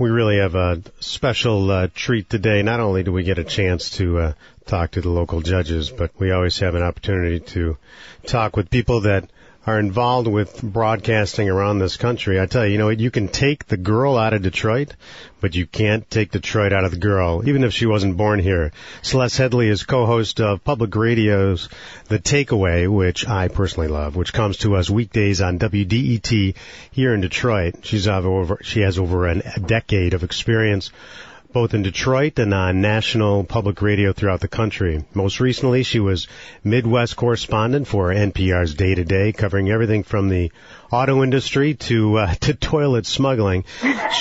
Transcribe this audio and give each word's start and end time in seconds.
we 0.00 0.08
really 0.08 0.38
have 0.38 0.54
a 0.54 0.82
special 1.00 1.70
uh, 1.70 1.88
treat 1.94 2.30
today. 2.30 2.62
Not 2.62 2.80
only 2.80 3.02
do 3.02 3.12
we 3.12 3.22
get 3.22 3.38
a 3.38 3.44
chance 3.44 3.90
to 3.98 4.18
uh, 4.18 4.32
talk 4.64 4.92
to 4.92 5.02
the 5.02 5.10
local 5.10 5.42
judges, 5.42 5.90
but 5.90 6.10
we 6.18 6.32
always 6.32 6.58
have 6.60 6.74
an 6.74 6.82
opportunity 6.82 7.38
to 7.52 7.76
talk 8.24 8.56
with 8.56 8.70
people 8.70 9.02
that 9.02 9.28
are 9.66 9.78
involved 9.78 10.26
with 10.26 10.62
broadcasting 10.62 11.50
around 11.50 11.78
this 11.78 11.96
country. 11.96 12.40
I 12.40 12.46
tell 12.46 12.64
you, 12.64 12.72
you 12.72 12.78
know, 12.78 12.88
you 12.88 13.10
can 13.10 13.28
take 13.28 13.66
the 13.66 13.76
girl 13.76 14.16
out 14.16 14.32
of 14.32 14.42
Detroit, 14.42 14.94
but 15.40 15.54
you 15.54 15.66
can't 15.66 16.08
take 16.10 16.30
Detroit 16.30 16.72
out 16.72 16.84
of 16.84 16.92
the 16.92 16.98
girl, 16.98 17.46
even 17.46 17.62
if 17.64 17.72
she 17.74 17.84
wasn't 17.84 18.16
born 18.16 18.38
here. 18.38 18.72
Celeste 19.02 19.38
Headlee 19.38 19.68
is 19.68 19.84
co-host 19.84 20.40
of 20.40 20.64
Public 20.64 20.94
Radio's 20.96 21.68
The 22.08 22.18
Takeaway, 22.18 22.88
which 22.88 23.28
I 23.28 23.48
personally 23.48 23.88
love, 23.88 24.16
which 24.16 24.32
comes 24.32 24.58
to 24.58 24.76
us 24.76 24.88
weekdays 24.88 25.42
on 25.42 25.58
WDET 25.58 26.56
here 26.90 27.12
in 27.12 27.20
Detroit. 27.20 27.76
She's 27.82 28.08
over, 28.08 28.58
she 28.62 28.80
has 28.80 28.98
over 28.98 29.28
a 29.28 29.60
decade 29.60 30.14
of 30.14 30.24
experience 30.24 30.90
both 31.52 31.74
in 31.74 31.82
Detroit 31.82 32.38
and 32.38 32.54
on 32.54 32.80
national 32.80 33.44
public 33.44 33.82
radio 33.82 34.12
throughout 34.12 34.40
the 34.40 34.48
country. 34.48 35.04
Most 35.14 35.40
recently, 35.40 35.82
she 35.82 35.98
was 35.98 36.28
Midwest 36.62 37.16
correspondent 37.16 37.88
for 37.88 38.08
NPR's 38.10 38.74
Day 38.74 38.94
to 38.94 39.04
Day, 39.04 39.32
covering 39.32 39.70
everything 39.70 40.02
from 40.02 40.28
the 40.28 40.52
auto 40.92 41.22
industry 41.22 41.74
to 41.74 42.18
uh, 42.18 42.34
to 42.40 42.54
toilet 42.54 43.06
smuggling. 43.06 43.64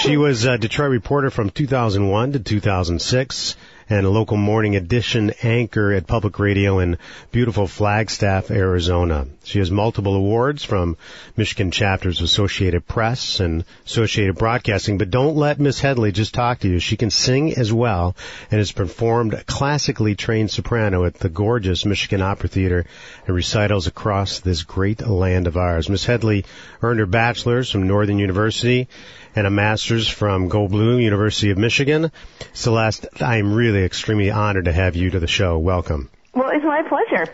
She 0.01 0.17
was 0.17 0.45
a 0.45 0.57
Detroit 0.57 0.91
reporter 0.91 1.29
from 1.29 1.49
2001 1.49 2.33
to 2.33 2.39
2006 2.39 3.55
and 3.89 4.05
a 4.05 4.09
local 4.09 4.37
morning 4.37 4.75
edition 4.75 5.31
anchor 5.41 5.91
at 5.91 6.05
public 6.05 6.37
radio 6.37 6.79
in 6.79 6.97
beautiful 7.31 7.65
Flagstaff, 7.65 8.51
Arizona. 8.51 9.25
She 9.43 9.57
has 9.57 9.71
multiple 9.71 10.13
awards 10.13 10.63
from 10.63 10.95
Michigan 11.35 11.71
chapters 11.71 12.19
of 12.19 12.25
Associated 12.25 12.87
Press 12.87 13.39
and 13.39 13.65
Associated 13.87 14.35
Broadcasting, 14.35 14.99
but 14.99 15.09
don't 15.09 15.35
let 15.35 15.59
Miss 15.59 15.81
Headlee 15.81 16.13
just 16.13 16.35
talk 16.35 16.59
to 16.59 16.67
you. 16.67 16.79
She 16.79 16.97
can 16.97 17.09
sing 17.09 17.55
as 17.55 17.73
well 17.73 18.15
and 18.51 18.59
has 18.59 18.71
performed 18.71 19.43
classically 19.47 20.13
trained 20.13 20.51
soprano 20.51 21.05
at 21.05 21.15
the 21.15 21.29
gorgeous 21.29 21.83
Michigan 21.83 22.21
Opera 22.21 22.49
Theater 22.49 22.85
and 23.25 23.35
recitals 23.35 23.87
across 23.87 24.39
this 24.39 24.61
great 24.61 25.05
land 25.07 25.47
of 25.47 25.57
ours. 25.57 25.89
Miss 25.89 26.05
Headlee 26.05 26.45
earned 26.83 26.99
her 26.99 27.07
bachelor's 27.07 27.71
from 27.71 27.87
Northern 27.87 28.19
University 28.19 28.87
and 29.35 29.47
a 29.47 29.49
master's 29.49 30.07
from 30.07 30.49
Goldblum 30.49 31.01
University 31.01 31.51
of 31.51 31.57
Michigan. 31.57 32.11
Celeste, 32.53 33.07
I'm 33.21 33.53
really 33.53 33.83
extremely 33.83 34.31
honored 34.31 34.65
to 34.65 34.71
have 34.71 34.95
you 34.95 35.11
to 35.11 35.19
the 35.19 35.27
show. 35.27 35.57
Welcome. 35.57 36.09
Well, 36.33 36.49
it's 36.49 36.63
my 36.63 36.83
pleasure. 36.83 37.31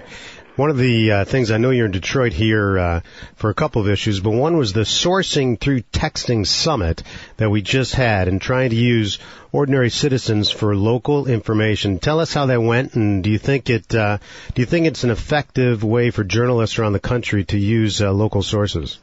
One 0.55 0.69
of 0.69 0.77
the 0.77 1.11
uh, 1.11 1.25
things 1.25 1.51
I 1.51 1.57
know 1.57 1.71
you're 1.71 1.87
in 1.87 1.91
Detroit 1.91 2.31
here 2.31 2.79
uh, 2.79 3.01
for 3.35 3.49
a 3.49 3.53
couple 3.53 3.81
of 3.81 3.89
issues, 3.89 4.21
but 4.21 4.29
one 4.29 4.55
was 4.55 4.71
the 4.71 4.85
sourcing 4.85 5.59
through 5.59 5.81
texting 5.81 6.47
summit 6.47 7.03
that 7.35 7.49
we 7.49 7.61
just 7.61 7.93
had, 7.93 8.29
and 8.29 8.41
trying 8.41 8.69
to 8.69 8.75
use 8.77 9.19
ordinary 9.51 9.89
citizens 9.89 10.49
for 10.49 10.73
local 10.73 11.27
information. 11.27 11.99
Tell 11.99 12.21
us 12.21 12.33
how 12.33 12.45
that 12.45 12.61
went, 12.61 12.95
and 12.95 13.21
do 13.21 13.31
you 13.31 13.37
think 13.37 13.69
it 13.69 13.93
uh, 13.93 14.19
do 14.53 14.61
you 14.61 14.65
think 14.65 14.85
it's 14.85 15.03
an 15.03 15.09
effective 15.09 15.83
way 15.83 16.09
for 16.09 16.23
journalists 16.23 16.79
around 16.79 16.93
the 16.93 16.99
country 17.01 17.43
to 17.45 17.59
use 17.59 18.01
uh, 18.01 18.13
local 18.13 18.41
sources? 18.41 18.99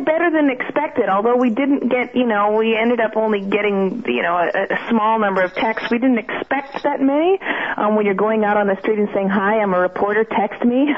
I 0.00 0.04
think 0.04 0.06
went 0.06 0.18
better 0.18 0.30
than 0.30 0.50
expected. 0.50 1.08
Although 1.08 1.36
we 1.36 1.50
didn't 1.50 1.88
get, 1.88 2.14
you 2.14 2.26
know, 2.26 2.56
we 2.56 2.76
ended 2.76 3.00
up 3.00 3.16
only 3.16 3.40
getting, 3.40 4.04
you 4.06 4.22
know, 4.22 4.36
a, 4.36 4.74
a 4.74 4.88
small 4.88 5.18
number 5.18 5.42
of 5.42 5.54
texts. 5.54 5.90
We 5.90 5.98
didn't 5.98 6.18
expect 6.18 6.82
that 6.82 7.00
many. 7.00 7.38
Um, 7.76 7.96
when 7.96 8.06
you're 8.06 8.14
going 8.14 8.44
out 8.44 8.56
on 8.56 8.66
the 8.66 8.76
street 8.80 8.98
and 8.98 9.08
saying, 9.14 9.28
"Hi, 9.28 9.60
I'm 9.60 9.74
a 9.74 9.80
reporter. 9.80 10.24
Text 10.24 10.64
me." 10.64 10.88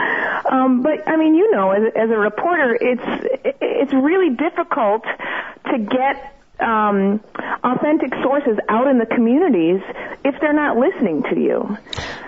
um, 0.50 0.82
but 0.82 1.08
I 1.08 1.16
mean, 1.16 1.34
you 1.34 1.50
know, 1.50 1.70
as, 1.70 1.92
as 1.94 2.10
a 2.10 2.18
reporter, 2.18 2.76
it's 2.80 3.26
it's 3.60 3.92
really 3.92 4.34
difficult 4.34 5.04
to 5.04 5.78
get 5.78 6.34
um, 6.60 7.20
authentic 7.64 8.12
sources 8.22 8.58
out 8.68 8.88
in 8.88 8.98
the 8.98 9.06
communities 9.06 9.80
if 10.24 10.40
they're 10.40 10.52
not 10.52 10.76
listening 10.76 11.22
to 11.24 11.38
you. 11.38 11.78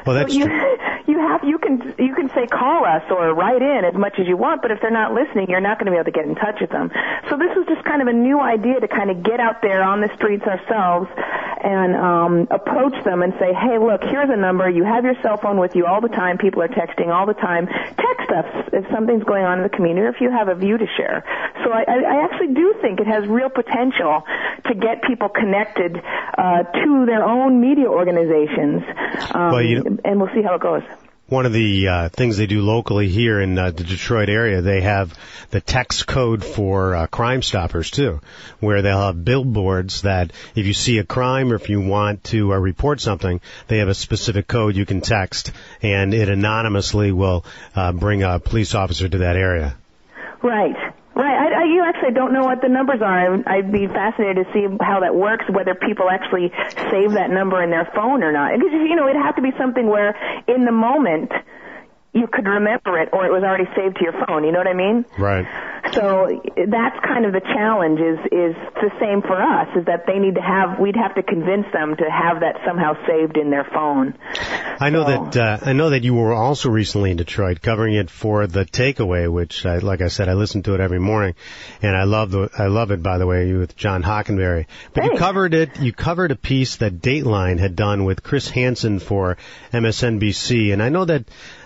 Well, 0.06 0.16
that's 0.16 0.32
so 0.32 0.38
you, 0.38 0.46
true. 0.46 0.76
You 1.24 1.30
have 1.30 1.44
you 1.44 1.58
can 1.58 1.94
you 1.98 2.14
can 2.14 2.28
say 2.34 2.46
call 2.46 2.84
us 2.84 3.02
or 3.10 3.32
write 3.34 3.62
in 3.62 3.84
as 3.84 3.94
much 3.94 4.14
as 4.18 4.26
you 4.26 4.36
want, 4.36 4.62
but 4.62 4.70
if 4.70 4.80
they're 4.80 4.90
not 4.90 5.12
listening, 5.14 5.48
you're 5.48 5.60
not 5.60 5.78
going 5.78 5.86
to 5.86 5.92
be 5.92 5.96
able 5.96 6.04
to 6.04 6.16
get 6.16 6.26
in 6.26 6.34
touch 6.34 6.60
with 6.60 6.70
them. 6.70 6.90
So 7.30 7.36
this 7.36 7.56
was 7.56 7.66
just 7.66 7.84
kind 7.84 8.02
of 8.02 8.08
a 8.08 8.12
new 8.12 8.40
idea 8.40 8.80
to 8.80 8.88
kind 8.88 9.10
of 9.10 9.22
get 9.22 9.40
out 9.40 9.62
there 9.62 9.82
on 9.82 10.00
the 10.00 10.10
streets 10.16 10.44
ourselves 10.44 11.08
and 11.64 11.96
um, 11.96 12.48
approach 12.50 12.92
them 13.04 13.22
and 13.22 13.32
say, 13.40 13.54
hey, 13.54 13.78
look, 13.78 14.02
here's 14.04 14.28
a 14.28 14.36
number. 14.36 14.68
You 14.68 14.84
have 14.84 15.04
your 15.04 15.14
cell 15.22 15.38
phone 15.38 15.58
with 15.58 15.74
you 15.74 15.86
all 15.86 16.00
the 16.00 16.12
time. 16.12 16.36
People 16.36 16.60
are 16.60 16.68
texting 16.68 17.08
all 17.08 17.26
the 17.26 17.34
time. 17.34 17.66
Text 17.66 18.28
us 18.30 18.68
if 18.72 18.84
something's 18.92 19.24
going 19.24 19.44
on 19.44 19.58
in 19.58 19.64
the 19.64 19.72
community 19.72 20.04
or 20.04 20.10
if 20.10 20.20
you 20.20 20.30
have 20.30 20.48
a 20.48 20.54
view 20.54 20.76
to 20.76 20.86
share. 20.96 21.24
So 21.64 21.72
I, 21.72 21.84
I 21.88 22.24
actually 22.24 22.52
do 22.52 22.74
think 22.82 23.00
it 23.00 23.06
has 23.06 23.26
real 23.26 23.48
potential 23.48 24.22
to 24.66 24.74
get 24.74 25.02
people 25.02 25.30
connected 25.30 25.96
uh, 25.96 26.64
to 26.64 27.06
their 27.06 27.24
own 27.24 27.60
media 27.60 27.88
organizations. 27.88 28.82
Um, 29.32 29.52
well, 29.52 29.62
you 29.62 29.82
know, 29.82 29.98
and 30.04 30.20
we'll 30.20 30.34
see 30.34 30.42
how 30.42 30.56
it 30.56 30.60
goes 30.60 30.82
one 31.28 31.46
of 31.46 31.52
the 31.52 31.88
uh, 31.88 32.08
things 32.10 32.36
they 32.36 32.46
do 32.46 32.60
locally 32.60 33.08
here 33.08 33.40
in 33.40 33.58
uh, 33.58 33.70
the 33.70 33.84
Detroit 33.84 34.28
area, 34.28 34.60
they 34.60 34.82
have 34.82 35.16
the 35.50 35.60
text 35.60 36.06
code 36.06 36.44
for 36.44 36.94
uh, 36.94 37.06
Crime 37.06 37.40
Stoppers 37.40 37.90
too, 37.90 38.20
where 38.60 38.82
they'll 38.82 39.06
have 39.06 39.24
billboards 39.24 40.02
that 40.02 40.32
if 40.54 40.66
you 40.66 40.74
see 40.74 40.98
a 40.98 41.04
crime 41.04 41.50
or 41.52 41.54
if 41.54 41.70
you 41.70 41.80
want 41.80 42.24
to 42.24 42.52
uh, 42.52 42.56
report 42.56 43.00
something, 43.00 43.40
they 43.68 43.78
have 43.78 43.88
a 43.88 43.94
specific 43.94 44.46
code 44.46 44.76
you 44.76 44.84
can 44.84 45.00
text, 45.00 45.52
and 45.82 46.12
it 46.12 46.28
anonymously 46.28 47.10
will 47.10 47.44
uh, 47.74 47.92
bring 47.92 48.22
a 48.22 48.38
police 48.38 48.74
officer 48.74 49.08
to 49.08 49.18
that 49.18 49.36
area. 49.36 49.76
Right. 50.42 50.76
Right. 51.14 51.52
I, 51.52 51.53
I, 52.04 52.10
don't 52.10 52.32
know 52.32 52.44
what 52.44 52.60
the 52.62 52.69
numbers 52.69 53.00
are. 53.03 53.37
I'd 53.48 53.72
be 53.72 53.87
fascinated 53.87 54.47
to 54.47 54.53
see 54.53 54.66
how 54.81 55.00
that 55.00 55.15
works, 55.15 55.44
whether 55.50 55.75
people 55.75 56.10
actually 56.10 56.53
save 56.91 57.12
that 57.12 57.31
number 57.31 57.62
in 57.62 57.70
their 57.70 57.91
phone 57.94 58.22
or 58.22 58.32
not. 58.32 58.53
Because, 58.53 58.72
you 58.72 58.97
know, 58.97 59.09
it'd 59.09 59.20
have 59.20 59.37
to 59.37 59.42
be 59.42 59.53
something 59.59 59.87
where 59.87 60.16
in 60.47 60.65
the 60.65 60.72
moment 60.72 61.32
you 62.14 62.28
could 62.28 62.47
remember 62.47 62.98
it 63.00 63.08
or 63.12 63.26
it 63.26 63.32
was 63.32 63.42
already 63.42 63.69
saved 63.76 63.97
to 63.97 64.04
your 64.04 64.14
phone. 64.25 64.44
You 64.44 64.52
know 64.52 64.58
what 64.58 64.69
I 64.69 64.75
mean? 64.75 65.04
Right. 65.19 65.47
So 65.92 66.41
that's 66.54 66.98
kind 67.04 67.26
of 67.26 67.32
the 67.32 67.41
challenge 67.41 68.00
is 68.00 68.19
is 68.32 68.56
the 68.80 68.91
same 68.98 69.20
for 69.20 69.36
us 69.36 69.69
is 69.76 69.84
that 69.86 70.06
they 70.06 70.19
need 70.19 70.36
to 70.36 70.41
have 70.41 70.78
we'd 70.80 70.97
have 70.97 71.14
to 71.16 71.22
convince 71.22 71.66
them 71.72 71.94
to 71.97 72.10
have 72.10 72.41
that 72.41 72.56
somehow 72.64 72.94
saved 73.06 73.36
in 73.36 73.50
their 73.50 73.64
phone. 73.64 74.14
I 74.80 74.91
know 74.91 75.04
so. 75.04 75.10
that 75.10 75.36
uh, 75.36 75.58
I 75.62 75.72
know 75.72 75.91
that 75.91 76.03
you 76.03 76.14
were 76.14 76.32
also 76.32 76.70
recently 76.70 77.10
in 77.10 77.16
Detroit 77.16 77.60
covering 77.60 77.94
it 77.94 78.10
for 78.10 78.47
the 78.47 78.64
Takeaway, 78.64 79.30
which 79.30 79.66
I, 79.66 79.78
like 79.78 80.00
I 80.00 80.08
said 80.08 80.28
I 80.28 80.34
listen 80.34 80.62
to 80.64 80.74
it 80.74 80.80
every 80.80 81.00
morning, 81.00 81.34
and 81.82 81.97
I 81.97 82.04
love 82.04 82.30
the 82.30 82.48
I 82.56 82.69
love 82.69 82.91
it 82.91 83.03
by 83.03 83.19
the 83.19 83.26
way 83.26 83.53
with 83.53 83.76
John 83.76 84.03
Hockenberry. 84.03 84.66
But 84.94 85.03
Thanks. 85.03 85.14
you 85.14 85.19
covered 85.19 85.54
it 85.54 85.80
you 85.80 85.92
covered 85.92 86.30
a 86.30 86.36
piece 86.36 86.76
that 86.76 87.00
Dateline 87.00 87.58
had 87.58 87.76
done 87.76 88.04
with 88.04 88.22
Chris 88.22 88.48
Hansen 88.48 89.00
for 89.00 89.36
MSNBC, 89.72 90.72
and 90.72 90.82
I 90.82 90.88
know 90.88 91.04
that 91.04 91.24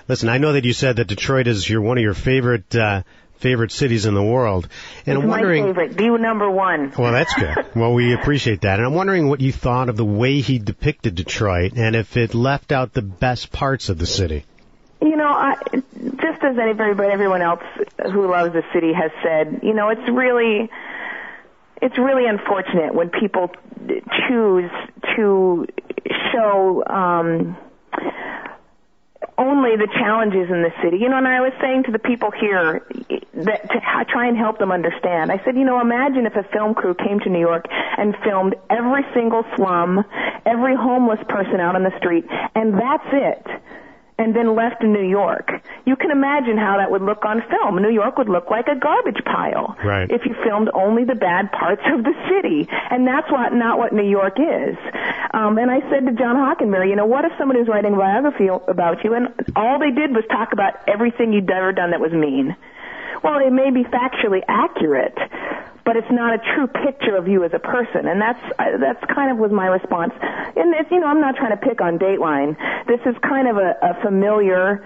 Listen, 0.09 0.31
I 0.31 0.39
know 0.39 0.55
that 0.55 0.65
you 0.65 0.73
said 0.73 0.97
that 0.97 1.07
Detroit 1.07 1.47
is 1.47 1.69
your 1.69 1.83
one 1.83 1.99
of 1.99 2.03
your 2.03 2.15
favorite 2.15 2.75
uh, 2.75 3.03
favorite 3.37 3.71
cities 3.71 4.07
in 4.07 4.15
the 4.15 4.23
world, 4.23 4.69
and 5.07 5.17
it's 5.19 5.23
I'm 5.23 5.29
wondering. 5.29 5.63
My 5.63 5.69
favorite, 5.69 5.93
view 5.93 6.17
number 6.17 6.51
one. 6.51 6.93
Well, 6.97 7.13
that's 7.13 7.35
good. 7.35 7.67
well, 7.77 7.93
we 7.93 8.15
appreciate 8.15 8.63
that, 8.63 8.79
and 8.79 8.87
I'm 8.87 8.95
wondering 8.95 9.29
what 9.29 9.43
you 9.43 9.53
thought 9.53 9.91
of 9.91 9.97
the 9.97 10.05
way 10.05 10.41
he 10.41 10.59
depicted 10.59 11.15
Detroit, 11.15 11.73
and 11.77 11.95
if 11.95 12.17
it 12.17 12.35
left 12.35 12.73
out 12.73 12.95
the 12.95 13.03
best 13.03 13.53
parts 13.53 13.91
of 13.91 13.99
the 13.99 14.07
city. 14.07 14.45
You 15.01 15.15
know, 15.15 15.29
I, 15.29 15.55
just 15.73 16.43
as 16.43 16.59
everybody, 16.59 17.11
everyone 17.11 17.43
else 17.43 17.63
who 18.13 18.29
loves 18.29 18.53
the 18.53 18.65
city 18.73 18.93
has 18.93 19.13
said, 19.23 19.61
you 19.63 19.73
know, 19.73 19.91
it's 19.91 20.09
really, 20.11 20.69
it's 21.81 21.97
really 21.99 22.27
unfortunate 22.27 22.95
when 22.95 23.11
people 23.11 23.53
choose 24.27 24.71
to 25.17 25.67
show. 26.33 26.83
um 26.87 27.57
only 29.37 29.77
the 29.77 29.89
challenges 29.99 30.51
in 30.51 30.63
the 30.63 30.73
city. 30.83 30.99
You 30.99 31.09
know, 31.09 31.19
and 31.19 31.29
I 31.29 31.41
was 31.41 31.53
saying 31.61 31.85
to 31.85 31.93
the 31.93 31.99
people 31.99 32.31
here 32.31 32.87
that 33.35 33.71
to 33.71 33.81
try 34.11 34.27
and 34.27 34.37
help 34.37 34.59
them 34.59 34.73
understand. 34.73 35.31
I 35.33 35.43
said, 35.45 35.57
you 35.57 35.65
know, 35.65 35.81
imagine 35.81 36.27
if 36.27 36.37
a 36.37 36.45
film 36.45 36.75
crew 36.75 36.95
came 36.95 37.21
to 37.21 37.29
New 37.29 37.41
York 37.41 37.67
and 37.71 38.17
filmed 38.25 38.55
every 38.71 39.05
single 39.15 39.45
slum, 39.57 40.05
every 40.47 40.77
homeless 40.77 41.21
person 41.29 41.61
out 41.61 41.75
on 41.75 41.83
the 41.83 41.97
street, 41.99 42.27
and 42.55 42.75
that's 42.75 43.09
it 43.13 43.58
and 44.19 44.35
then 44.35 44.55
left 44.55 44.83
in 44.83 44.93
New 44.93 45.07
York. 45.07 45.51
You 45.87 45.95
can 45.95 46.11
imagine 46.11 46.59
how 46.59 46.77
that 46.79 46.91
would 46.91 47.03
look 47.03 47.25
on 47.25 47.43
film. 47.49 47.81
New 47.81 47.91
York 47.91 48.19
would 48.19 48.29
look 48.29 48.51
like 48.51 48.67
a 48.67 48.75
garbage 48.75 49.23
pile 49.25 49.77
right. 49.85 50.11
if 50.11 50.27
you 50.27 50.35
filmed 50.45 50.69
only 50.75 51.05
the 51.05 51.15
bad 51.15 51.53
parts 51.53 51.83
of 51.87 52.03
the 52.03 52.15
city. 52.29 52.69
And 52.91 53.07
that's 53.07 53.31
what 53.31 53.55
not 53.55 53.79
what 53.79 53.93
New 53.93 54.09
York 54.09 54.39
is. 54.39 54.77
Um, 55.33 55.57
and 55.57 55.71
I 55.71 55.81
said 55.89 56.05
to 56.07 56.13
John 56.13 56.37
Hockenberry, 56.37 56.91
you 56.91 56.97
know, 56.97 57.07
what 57.07 57.25
if 57.25 57.33
somebody 57.39 57.61
was 57.61 57.69
writing 57.69 57.95
a 57.95 57.97
biography 57.97 58.49
about 58.49 59.05
you 59.05 59.15
and 59.15 59.29
all 59.55 59.79
they 59.79 59.93
did 59.93 60.11
was 60.15 60.25
talk 60.31 60.53
about 60.53 60.75
everything 60.89 61.33
you'd 61.33 61.51
ever 61.51 61.73
done 61.73 61.93
that 61.93 62.01
was 62.01 62.13
mean? 62.13 62.57
Well, 63.23 63.39
it 63.39 63.53
may 63.53 63.71
be 63.71 63.85
factually 63.85 64.43
accurate, 64.47 65.17
but 65.89 65.97
it's 65.97 66.11
not 66.11 66.35
a 66.35 66.39
true 66.55 66.67
picture 66.67 67.17
of 67.17 67.29
you 67.29 67.45
as 67.45 67.53
a 67.55 67.59
person. 67.59 68.09
And 68.09 68.21
that's 68.21 68.45
that's 68.59 69.03
kind 69.11 69.33
of 69.33 69.39
was 69.39 69.51
my 69.51 69.69
response. 69.69 70.13
And 70.21 70.75
it's 70.75 70.91
you 70.91 71.01
know 71.01 71.07
I'm 71.07 71.23
not 71.23 71.37
trying 71.37 71.53
to 71.53 71.57
pick 71.57 71.81
on 71.81 71.99
Dateline. 71.99 72.59
This 72.87 73.01
is 73.07 73.17
kind 73.23 73.49
of 73.49 73.57
a, 73.57 73.73
a 73.81 74.03
familiar. 74.03 74.85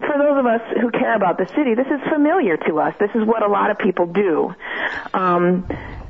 For 0.00 0.18
those 0.18 0.38
of 0.38 0.44
us 0.44 0.60
who 0.82 0.90
care 0.90 1.14
about 1.16 1.38
the 1.38 1.46
city, 1.56 1.74
this 1.74 1.86
is 1.86 1.98
familiar 2.12 2.58
to 2.68 2.78
us. 2.78 2.92
This 3.00 3.08
is 3.14 3.24
what 3.24 3.42
a 3.42 3.48
lot 3.48 3.70
of 3.70 3.78
people 3.78 4.04
do. 4.04 4.54
Um, 5.14 5.66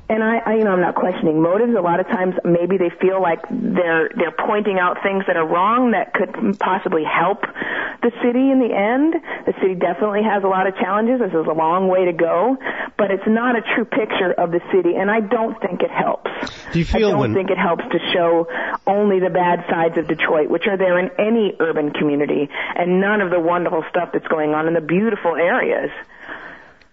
and 0.08 0.22
I, 0.22 0.38
I, 0.38 0.54
you 0.56 0.64
know, 0.64 0.72
I'm 0.72 0.80
not 0.80 0.94
questioning 0.94 1.40
motives. 1.40 1.72
A 1.76 1.80
lot 1.80 2.00
of 2.00 2.06
times, 2.06 2.34
maybe 2.44 2.76
they 2.76 2.90
feel 3.00 3.22
like 3.22 3.40
they're 3.50 4.10
they're 4.14 4.36
pointing 4.36 4.78
out 4.78 4.98
things 5.02 5.24
that 5.26 5.36
are 5.36 5.46
wrong 5.46 5.92
that 5.92 6.12
could 6.12 6.58
possibly 6.58 7.04
help 7.04 7.40
the 8.02 8.12
city 8.20 8.50
in 8.52 8.60
the 8.60 8.68
end. 8.68 9.14
The 9.46 9.54
city 9.60 9.74
definitely 9.74 10.22
has 10.22 10.44
a 10.44 10.46
lot 10.46 10.66
of 10.66 10.76
challenges. 10.76 11.20
This 11.20 11.32
is 11.32 11.46
a 11.48 11.56
long 11.56 11.88
way 11.88 12.04
to 12.04 12.12
go, 12.12 12.56
but 12.98 13.10
it's 13.10 13.26
not 13.26 13.56
a 13.56 13.62
true 13.74 13.86
picture 13.86 14.32
of 14.36 14.52
the 14.52 14.60
city, 14.70 14.94
and 14.94 15.10
I 15.10 15.20
don't 15.20 15.58
think 15.60 15.80
it 15.80 15.90
helps. 15.90 16.30
Do 16.72 16.78
you 16.78 16.84
feel 16.84 17.08
I 17.08 17.10
don't 17.12 17.20
when 17.20 17.34
think 17.34 17.50
it 17.50 17.58
helps 17.58 17.84
to 17.88 17.98
show 18.12 18.46
only 18.86 19.20
the 19.20 19.30
bad 19.30 19.64
sides 19.70 19.96
of 19.96 20.06
Detroit, 20.06 20.50
which 20.50 20.66
are 20.66 20.76
there 20.76 20.98
in 20.98 21.10
any 21.18 21.56
urban 21.60 21.90
community, 21.90 22.50
and 22.76 23.00
none 23.00 23.22
of 23.22 23.30
the 23.30 23.40
wonderful 23.40 23.84
stuff 23.88 24.10
that's 24.12 24.28
going 24.28 24.52
on 24.52 24.68
in 24.68 24.74
the 24.74 24.84
beautiful 24.84 25.34
areas. 25.34 25.90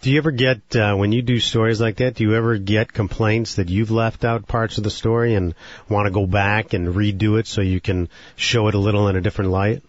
Do 0.01 0.09
you 0.09 0.17
ever 0.17 0.31
get, 0.31 0.75
uh, 0.75 0.95
when 0.95 1.11
you 1.11 1.21
do 1.21 1.39
stories 1.39 1.79
like 1.79 1.97
that, 1.97 2.15
do 2.15 2.23
you 2.23 2.33
ever 2.33 2.57
get 2.57 2.91
complaints 2.91 3.55
that 3.55 3.69
you've 3.69 3.91
left 3.91 4.25
out 4.25 4.47
parts 4.47 4.79
of 4.79 4.83
the 4.83 4.89
story 4.89 5.35
and 5.35 5.53
want 5.89 6.07
to 6.07 6.11
go 6.11 6.25
back 6.25 6.73
and 6.73 6.87
redo 6.87 7.39
it 7.39 7.45
so 7.45 7.61
you 7.61 7.79
can 7.79 8.09
show 8.35 8.67
it 8.67 8.73
a 8.73 8.79
little 8.79 9.07
in 9.09 9.15
a 9.15 9.21
different 9.21 9.51
light? 9.51 9.83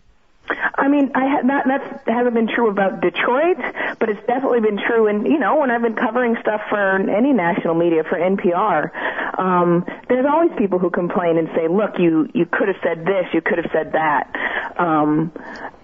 I 0.75 0.89
mean, 0.89 1.13
I 1.15 1.29
ha- 1.29 1.47
that 1.47 1.65
that's 1.67 2.09
hasn't 2.09 2.35
been 2.35 2.49
true 2.49 2.69
about 2.69 3.01
Detroit, 3.01 3.57
but 3.99 4.11
it's 4.11 4.27
definitely 4.27 4.61
been 4.61 4.79
true. 4.87 5.07
And 5.07 5.27
you 5.27 5.39
know, 5.39 5.61
when 5.61 5.71
I've 5.71 5.81
been 5.81 5.95
covering 5.95 6.37
stuff 6.41 6.61
for 6.69 6.97
any 6.97 7.33
national 7.33 7.75
media 7.75 8.03
for 8.05 8.19
NPR, 8.19 8.91
um, 9.39 9.85
there's 10.09 10.27
always 10.27 10.51
people 10.59 10.79
who 10.79 10.91
complain 10.91 11.39
and 11.39 11.49
say, 11.55 11.69
"Look, 11.69 11.99
you 11.99 12.29
you 12.35 12.47
could 12.47 12.69
have 12.69 12.77
said 12.83 13.05
this, 13.05 13.27
you 13.33 13.41
could 13.41 13.59
have 13.59 13.71
said 13.73 13.93
that," 13.93 14.29
um, 14.79 15.33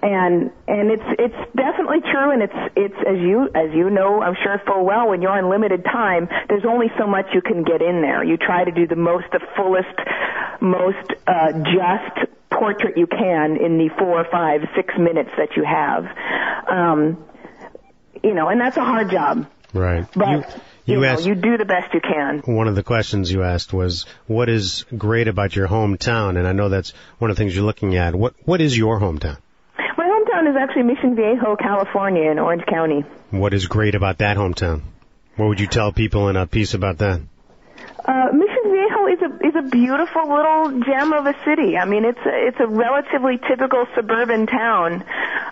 and 0.02 0.50
and 0.66 0.90
it's 0.90 1.08
it's 1.18 1.56
definitely 1.56 2.00
true. 2.00 2.30
And 2.30 2.42
it's 2.42 2.60
it's 2.76 3.00
as 3.06 3.18
you 3.18 3.48
as 3.54 3.72
you 3.74 3.90
know, 3.90 4.22
I'm 4.22 4.36
sure 4.42 4.60
full 4.66 4.84
well, 4.84 5.08
when 5.08 5.22
you're 5.22 5.36
on 5.36 5.48
limited 5.48 5.84
time, 5.84 6.28
there's 6.48 6.64
only 6.64 6.90
so 6.98 7.06
much 7.06 7.26
you 7.32 7.40
can 7.40 7.64
get 7.64 7.80
in 7.80 8.02
there. 8.02 8.22
You 8.22 8.36
try 8.36 8.64
to 8.64 8.70
do 8.70 8.86
the 8.86 8.96
most, 8.96 9.26
the 9.32 9.40
fullest, 9.56 9.96
most 10.60 11.12
uh, 11.26 11.52
just 11.52 12.30
portrait 12.50 12.96
you 12.96 13.06
can 13.06 13.56
in 13.56 13.78
the 13.78 13.88
four, 13.98 14.26
five, 14.30 14.62
six 14.74 14.94
minutes 14.98 15.30
that 15.36 15.56
you 15.56 15.64
have. 15.64 16.04
Um, 16.68 17.24
you 18.22 18.34
know, 18.34 18.48
and 18.48 18.60
that's 18.60 18.76
a 18.76 18.84
hard 18.84 19.10
job. 19.10 19.48
Right. 19.72 20.06
But 20.14 20.28
you, 20.28 20.44
you, 20.88 20.94
you 20.94 21.06
know, 21.06 21.18
you 21.18 21.34
do 21.34 21.56
the 21.56 21.64
best 21.64 21.92
you 21.92 22.00
can. 22.00 22.40
one 22.46 22.66
of 22.66 22.74
the 22.74 22.82
questions 22.82 23.30
you 23.30 23.42
asked 23.42 23.72
was, 23.72 24.06
what 24.26 24.48
is 24.48 24.84
great 24.96 25.28
about 25.28 25.54
your 25.54 25.68
hometown? 25.68 26.38
And 26.38 26.46
I 26.46 26.52
know 26.52 26.68
that's 26.68 26.92
one 27.18 27.30
of 27.30 27.36
the 27.36 27.40
things 27.42 27.54
you're 27.54 27.64
looking 27.64 27.96
at. 27.96 28.14
What, 28.14 28.34
what 28.44 28.60
is 28.60 28.76
your 28.76 28.98
hometown? 28.98 29.38
My 29.96 30.04
hometown 30.04 30.48
is 30.50 30.56
actually 30.56 30.84
Mission 30.84 31.14
Viejo, 31.14 31.56
California, 31.56 32.30
in 32.30 32.38
Orange 32.38 32.64
County. 32.66 33.04
What 33.30 33.52
is 33.52 33.66
great 33.66 33.94
about 33.94 34.18
that 34.18 34.36
hometown? 34.36 34.82
What 35.36 35.48
would 35.48 35.60
you 35.60 35.66
tell 35.66 35.92
people 35.92 36.28
in 36.28 36.36
a 36.36 36.46
piece 36.46 36.74
about 36.74 36.98
that? 36.98 37.20
Uh, 38.04 38.28
Mission 38.32 38.32
Viejo 38.32 38.46
is 38.46 38.47
a 39.28 39.46
is 39.46 39.54
a 39.56 39.62
beautiful 39.62 40.28
little 40.28 40.80
gem 40.80 41.12
of 41.12 41.26
a 41.26 41.34
city. 41.44 41.76
I 41.76 41.84
mean, 41.84 42.04
it's 42.04 42.20
a, 42.24 42.34
it's 42.48 42.60
a 42.60 42.66
relatively 42.66 43.38
typical 43.38 43.84
suburban 43.94 44.46
town, 44.46 45.04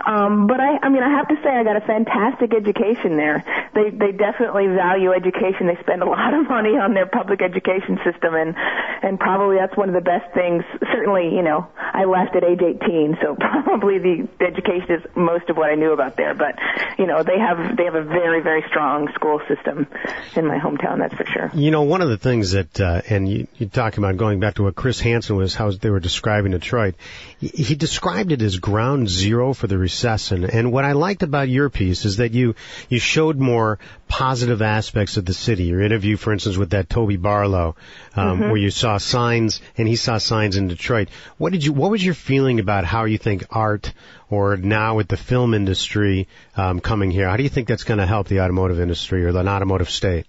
um, 0.07 0.47
but 0.47 0.61
I 0.61 0.79
I 0.83 0.89
mean 0.89 1.03
I 1.03 1.11
have 1.11 1.29
to 1.29 1.37
say 1.45 1.51
I 1.51 1.65
got 1.65 1.77
a 1.77 1.85
fantastic 1.85 2.55
education 2.55 3.17
there. 3.17 3.45
They 3.75 3.91
they 3.91 4.13
definitely 4.13 4.69
value 4.69 5.13
education. 5.13 5.67
They 5.67 5.79
spend 5.81 6.03
a 6.03 6.09
lot 6.09 6.35
of 6.35 6.49
money 6.49 6.79
on 6.81 6.95
their 6.95 7.07
public 7.07 7.43
education 7.43 7.99
system, 8.05 8.35
and 8.35 8.57
and 9.03 9.21
probably 9.21 9.57
that's 9.57 9.77
one 9.77 9.89
of 9.89 9.95
the 9.95 10.05
best 10.05 10.33
things. 10.33 10.65
Certainly, 10.93 11.37
you 11.37 11.43
know, 11.43 11.69
I 11.77 12.05
left 12.05 12.35
at 12.37 12.45
age 12.45 12.61
18, 12.63 13.19
so 13.23 13.37
probably 13.41 13.99
the, 13.99 14.29
the 14.39 14.47
education 14.47 14.97
is 14.97 15.03
most 15.15 15.51
of 15.51 15.57
what 15.57 15.71
I 15.71 15.75
knew 15.75 15.93
about 15.93 16.17
there. 16.17 16.35
But 16.35 16.57
you 16.99 17.07
know, 17.07 17.23
they 17.23 17.39
have 17.39 17.77
they 17.77 17.85
have 17.85 17.95
a 17.95 18.05
very 18.05 18.43
very 18.43 18.65
strong 18.69 19.09
school 19.15 19.41
system 19.49 19.87
in 20.35 20.47
my 20.47 20.59
hometown. 20.59 20.99
That's 20.99 21.15
for 21.15 21.27
sure. 21.27 21.51
You 21.55 21.71
know, 21.71 21.83
one 21.83 22.03
of 22.03 22.09
the 22.09 22.19
things 22.19 22.53
that, 22.53 22.81
uh, 22.81 23.03
and 23.09 23.29
you, 23.29 23.47
you 23.57 23.66
talk 23.69 23.99
about 23.99 24.17
going 24.17 24.41
back 24.41 24.55
to 24.55 24.63
what 24.63 24.75
Chris 24.75 25.01
Hansen 25.01 25.37
was, 25.37 25.55
how 25.55 25.71
they 25.71 25.91
were 25.91 26.01
describing 26.01 26.53
Detroit. 26.53 26.95
He, 27.39 27.75
described 27.75 28.33
it 28.33 28.43
as 28.43 28.57
ground 28.59 29.09
zero 29.09 29.53
for 29.53 29.67
the 29.67 29.77
recession. 29.77 30.45
And 30.45 30.73
what 30.73 30.85
I 30.85 30.93
liked 30.93 31.23
about 31.23 31.49
your 31.49 31.69
piece 31.69 32.05
is 32.05 32.17
that 32.17 32.33
you, 32.33 32.55
you 32.89 32.99
showed 32.99 33.39
more 33.39 33.79
positive 34.09 34.63
aspects 34.63 35.17
of 35.17 35.25
the 35.25 35.35
city. 35.35 35.65
Your 35.65 35.83
interview, 35.83 36.17
for 36.17 36.33
instance, 36.33 36.57
with 36.57 36.71
that 36.71 36.89
Toby 36.89 37.17
Barlow, 37.17 37.77
um, 38.15 38.41
where 38.41 38.57
you 38.57 38.71
saw 38.71 38.99
signs 38.99 39.61
and 39.77 39.87
he 39.87 39.97
saw 39.97 40.19
signs 40.19 40.57
in 40.57 40.69
Detroit. 40.69 41.09
What 41.37 41.53
did 41.53 41.65
you, 41.65 41.73
what 41.73 41.91
was 41.91 42.05
your 42.05 42.15
feeling 42.15 42.61
about 42.61 42.85
how 42.85 43.05
you 43.05 43.19
think 43.19 43.45
art 43.51 43.93
or 44.31 44.57
now 44.57 44.97
with 44.97 45.09
the 45.09 45.17
film 45.17 45.55
industry, 45.55 46.29
um, 46.57 46.81
coming 46.81 47.11
here? 47.11 47.29
How 47.29 47.37
do 47.37 47.43
you 47.43 47.49
think 47.49 47.69
that's 47.69 47.85
going 47.85 47.99
to 47.99 48.07
help 48.07 48.29
the 48.29 48.41
automotive 48.41 48.81
industry 48.81 49.25
or 49.25 49.33
the 49.33 49.47
automotive 49.47 49.91
state? 49.91 50.27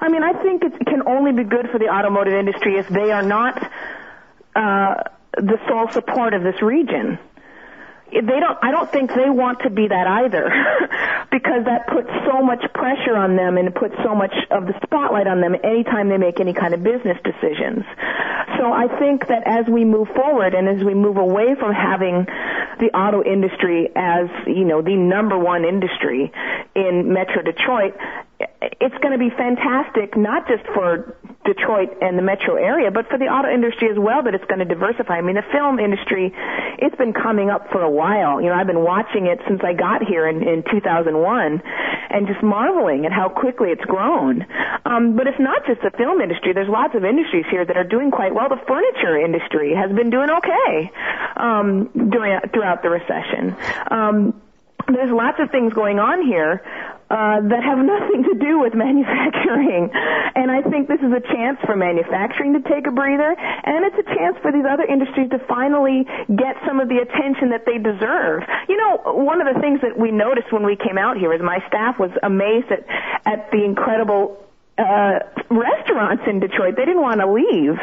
I 0.00 0.08
mean, 0.08 0.22
I 0.22 0.32
think 0.42 0.62
it 0.62 0.72
can 0.86 0.99
only 1.10 1.32
be 1.32 1.44
good 1.44 1.68
for 1.70 1.78
the 1.78 1.88
automotive 1.88 2.34
industry 2.34 2.76
if 2.76 2.88
they 2.88 3.10
are 3.12 3.22
not 3.22 3.62
uh, 4.54 4.94
the 5.36 5.58
sole 5.68 5.88
support 5.92 6.34
of 6.34 6.42
this 6.42 6.60
region. 6.62 7.18
They 8.12 8.40
don't. 8.40 8.58
I 8.60 8.72
don't 8.72 8.90
think 8.90 9.14
they 9.14 9.30
want 9.30 9.60
to 9.60 9.70
be 9.70 9.86
that 9.86 10.06
either, 10.06 10.50
because 11.30 11.64
that 11.66 11.86
puts 11.86 12.10
so 12.26 12.42
much 12.42 12.58
pressure 12.74 13.14
on 13.16 13.36
them 13.36 13.56
and 13.56 13.72
puts 13.72 13.94
so 14.02 14.16
much 14.16 14.34
of 14.50 14.66
the 14.66 14.74
spotlight 14.82 15.28
on 15.28 15.40
them 15.40 15.54
anytime 15.62 16.08
they 16.08 16.18
make 16.18 16.40
any 16.40 16.52
kind 16.52 16.74
of 16.74 16.82
business 16.82 17.18
decisions. 17.22 17.84
So 18.58 18.72
I 18.72 18.88
think 18.98 19.28
that 19.28 19.46
as 19.46 19.66
we 19.68 19.84
move 19.84 20.08
forward 20.08 20.54
and 20.54 20.68
as 20.68 20.82
we 20.82 20.92
move 20.92 21.18
away 21.18 21.54
from 21.54 21.72
having 21.72 22.26
the 22.80 22.90
auto 22.96 23.22
industry 23.22 23.88
as 23.94 24.28
you 24.46 24.64
know 24.64 24.82
the 24.82 24.96
number 24.96 25.38
one 25.38 25.64
industry 25.64 26.32
in 26.74 27.12
Metro 27.12 27.42
Detroit, 27.42 27.94
it's 28.80 28.96
going 28.98 29.12
to 29.12 29.18
be 29.18 29.30
fantastic 29.30 30.16
not 30.16 30.48
just 30.48 30.64
for 30.74 31.16
Detroit 31.44 31.96
and 32.02 32.18
the 32.18 32.22
metro 32.22 32.56
area, 32.56 32.90
but 32.90 33.08
for 33.08 33.16
the 33.16 33.24
auto 33.24 33.48
industry 33.48 33.88
as 33.90 33.98
well 33.98 34.22
that 34.22 34.34
it's 34.34 34.44
going 34.44 34.58
to 34.58 34.68
diversify. 34.68 35.16
I 35.16 35.20
mean, 35.22 35.36
the 35.36 35.48
film 35.50 35.78
industry, 35.78 36.34
it's 36.78 36.96
been 36.96 37.14
coming 37.14 37.48
up 37.48 37.70
for 37.72 37.80
a 37.80 37.90
while. 37.90 38.40
You 38.40 38.48
know, 38.48 38.54
I've 38.54 38.66
been 38.66 38.84
watching 38.84 39.26
it 39.26 39.40
since 39.48 39.60
I 39.64 39.72
got 39.72 40.04
here 40.04 40.28
in, 40.28 40.42
in 40.46 40.62
2001 40.70 41.62
and 42.10 42.26
just 42.26 42.42
marveling 42.42 43.06
at 43.06 43.12
how 43.12 43.30
quickly 43.30 43.70
it's 43.70 43.84
grown. 43.84 44.44
Um, 44.84 45.16
but 45.16 45.26
it's 45.26 45.40
not 45.40 45.64
just 45.64 45.80
the 45.80 45.90
film 45.96 46.20
industry. 46.20 46.52
There's 46.52 46.68
lots 46.68 46.94
of 46.94 47.04
industries 47.04 47.46
here 47.50 47.64
that 47.64 47.76
are 47.76 47.88
doing 47.88 48.10
quite 48.10 48.34
well. 48.34 48.48
The 48.50 48.60
furniture 48.68 49.16
industry 49.16 49.72
has 49.74 49.90
been 49.92 50.10
doing 50.10 50.28
okay 50.28 50.92
um, 51.36 51.88
during, 52.10 52.38
throughout 52.52 52.82
the 52.82 52.90
recession. 52.90 53.56
Um, 53.90 54.42
there's 54.88 55.12
lots 55.12 55.38
of 55.40 55.50
things 55.50 55.72
going 55.72 55.98
on 55.98 56.26
here 56.26 56.62
uh, 57.10 57.42
that 57.50 57.62
have 57.66 57.82
nothing 57.94 58.22
to 58.24 58.34
do 58.38 58.62
with 58.62 58.74
manufacturing. 58.74 59.90
And 59.92 60.50
I 60.50 60.62
think 60.62 60.86
this 60.88 61.02
is 61.02 61.12
a 61.12 61.20
chance 61.20 61.58
for 61.66 61.74
manufacturing 61.74 62.54
to 62.54 62.62
take 62.64 62.86
a 62.86 62.94
breather, 62.94 63.34
and 63.34 63.84
it's 63.84 63.98
a 63.98 64.06
chance 64.14 64.38
for 64.40 64.52
these 64.54 64.64
other 64.64 64.86
industries 64.86 65.28
to 65.30 65.38
finally 65.50 66.06
get 66.30 66.56
some 66.66 66.78
of 66.78 66.88
the 66.88 67.02
attention 67.02 67.50
that 67.50 67.66
they 67.66 67.82
deserve. 67.82 68.46
You 68.68 68.78
know, 68.78 69.20
one 69.20 69.42
of 69.42 69.52
the 69.52 69.60
things 69.60 69.82
that 69.82 69.98
we 69.98 70.10
noticed 70.10 70.52
when 70.52 70.64
we 70.64 70.76
came 70.76 70.96
out 70.96 71.18
here 71.18 71.34
is 71.34 71.42
my 71.42 71.58
staff 71.66 71.98
was 71.98 72.10
amazed 72.22 72.70
at, 72.70 72.86
at 73.26 73.50
the 73.50 73.64
incredible 73.64 74.38
uh, 74.80 75.20
restaurants 75.50 76.24
in 76.26 76.40
Detroit. 76.40 76.76
They 76.76 76.86
didn't 76.88 77.02
want 77.02 77.20
to 77.20 77.28
leave. 77.28 77.76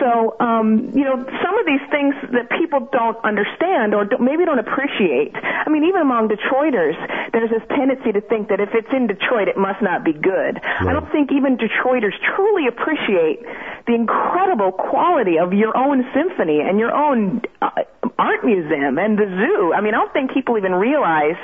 So, 0.00 0.36
um, 0.40 0.90
you 0.92 1.04
know, 1.04 1.16
some 1.16 1.54
of 1.58 1.66
these 1.66 1.84
things 1.90 2.14
that 2.32 2.50
people 2.58 2.88
don't 2.92 3.16
understand 3.24 3.94
or 3.94 4.04
don't, 4.04 4.20
maybe 4.20 4.44
don't 4.44 4.58
appreciate. 4.58 5.32
I 5.36 5.68
mean, 5.70 5.84
even 5.84 6.00
among 6.00 6.28
Detroiters, 6.28 6.96
there's 7.32 7.50
this 7.50 7.62
tendency 7.68 8.12
to 8.12 8.20
think 8.20 8.48
that 8.48 8.60
if 8.60 8.70
it's 8.74 8.92
in 8.92 9.06
Detroit, 9.06 9.48
it 9.48 9.56
must 9.56 9.80
not 9.82 10.04
be 10.04 10.12
good. 10.12 10.60
I 10.64 10.92
don't 10.92 11.10
think 11.12 11.32
even 11.32 11.56
Detroiters 11.56 12.12
truly 12.34 12.66
appreciate 12.68 13.44
the 13.86 13.94
incredible 13.94 14.72
quality 14.72 15.38
of 15.38 15.52
your 15.52 15.76
own 15.76 16.04
symphony 16.14 16.60
and 16.60 16.78
your 16.78 16.92
own 16.92 17.42
uh, 17.62 17.70
art 18.18 18.44
museum 18.44 18.98
and 18.98 19.18
the 19.18 19.26
zoo. 19.26 19.72
I 19.72 19.80
mean, 19.80 19.94
I 19.94 19.98
don't 19.98 20.12
think 20.12 20.32
people 20.32 20.56
even 20.58 20.74
realize 20.74 21.40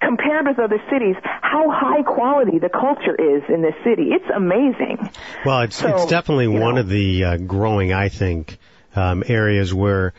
compared 0.00 0.46
with 0.46 0.58
other 0.58 0.80
cities, 0.90 1.16
how 1.22 1.70
high 1.70 2.02
quality 2.02 2.58
the 2.58 2.68
culture 2.68 3.14
is 3.14 3.42
in 3.48 3.62
this 3.62 3.74
city. 3.84 4.10
It's 4.10 4.30
amazing. 4.34 5.10
Well, 5.44 5.62
it's 5.62 5.76
So, 5.76 5.94
it's 5.94 6.06
definitely 6.06 6.48
one 6.48 6.74
know. 6.74 6.82
of 6.82 6.88
the 6.88 7.24
uh, 7.24 7.36
growing, 7.38 7.92
I 7.92 8.08
think, 8.08 8.58
um, 8.94 9.22
areas 9.26 9.74
where 9.74 10.14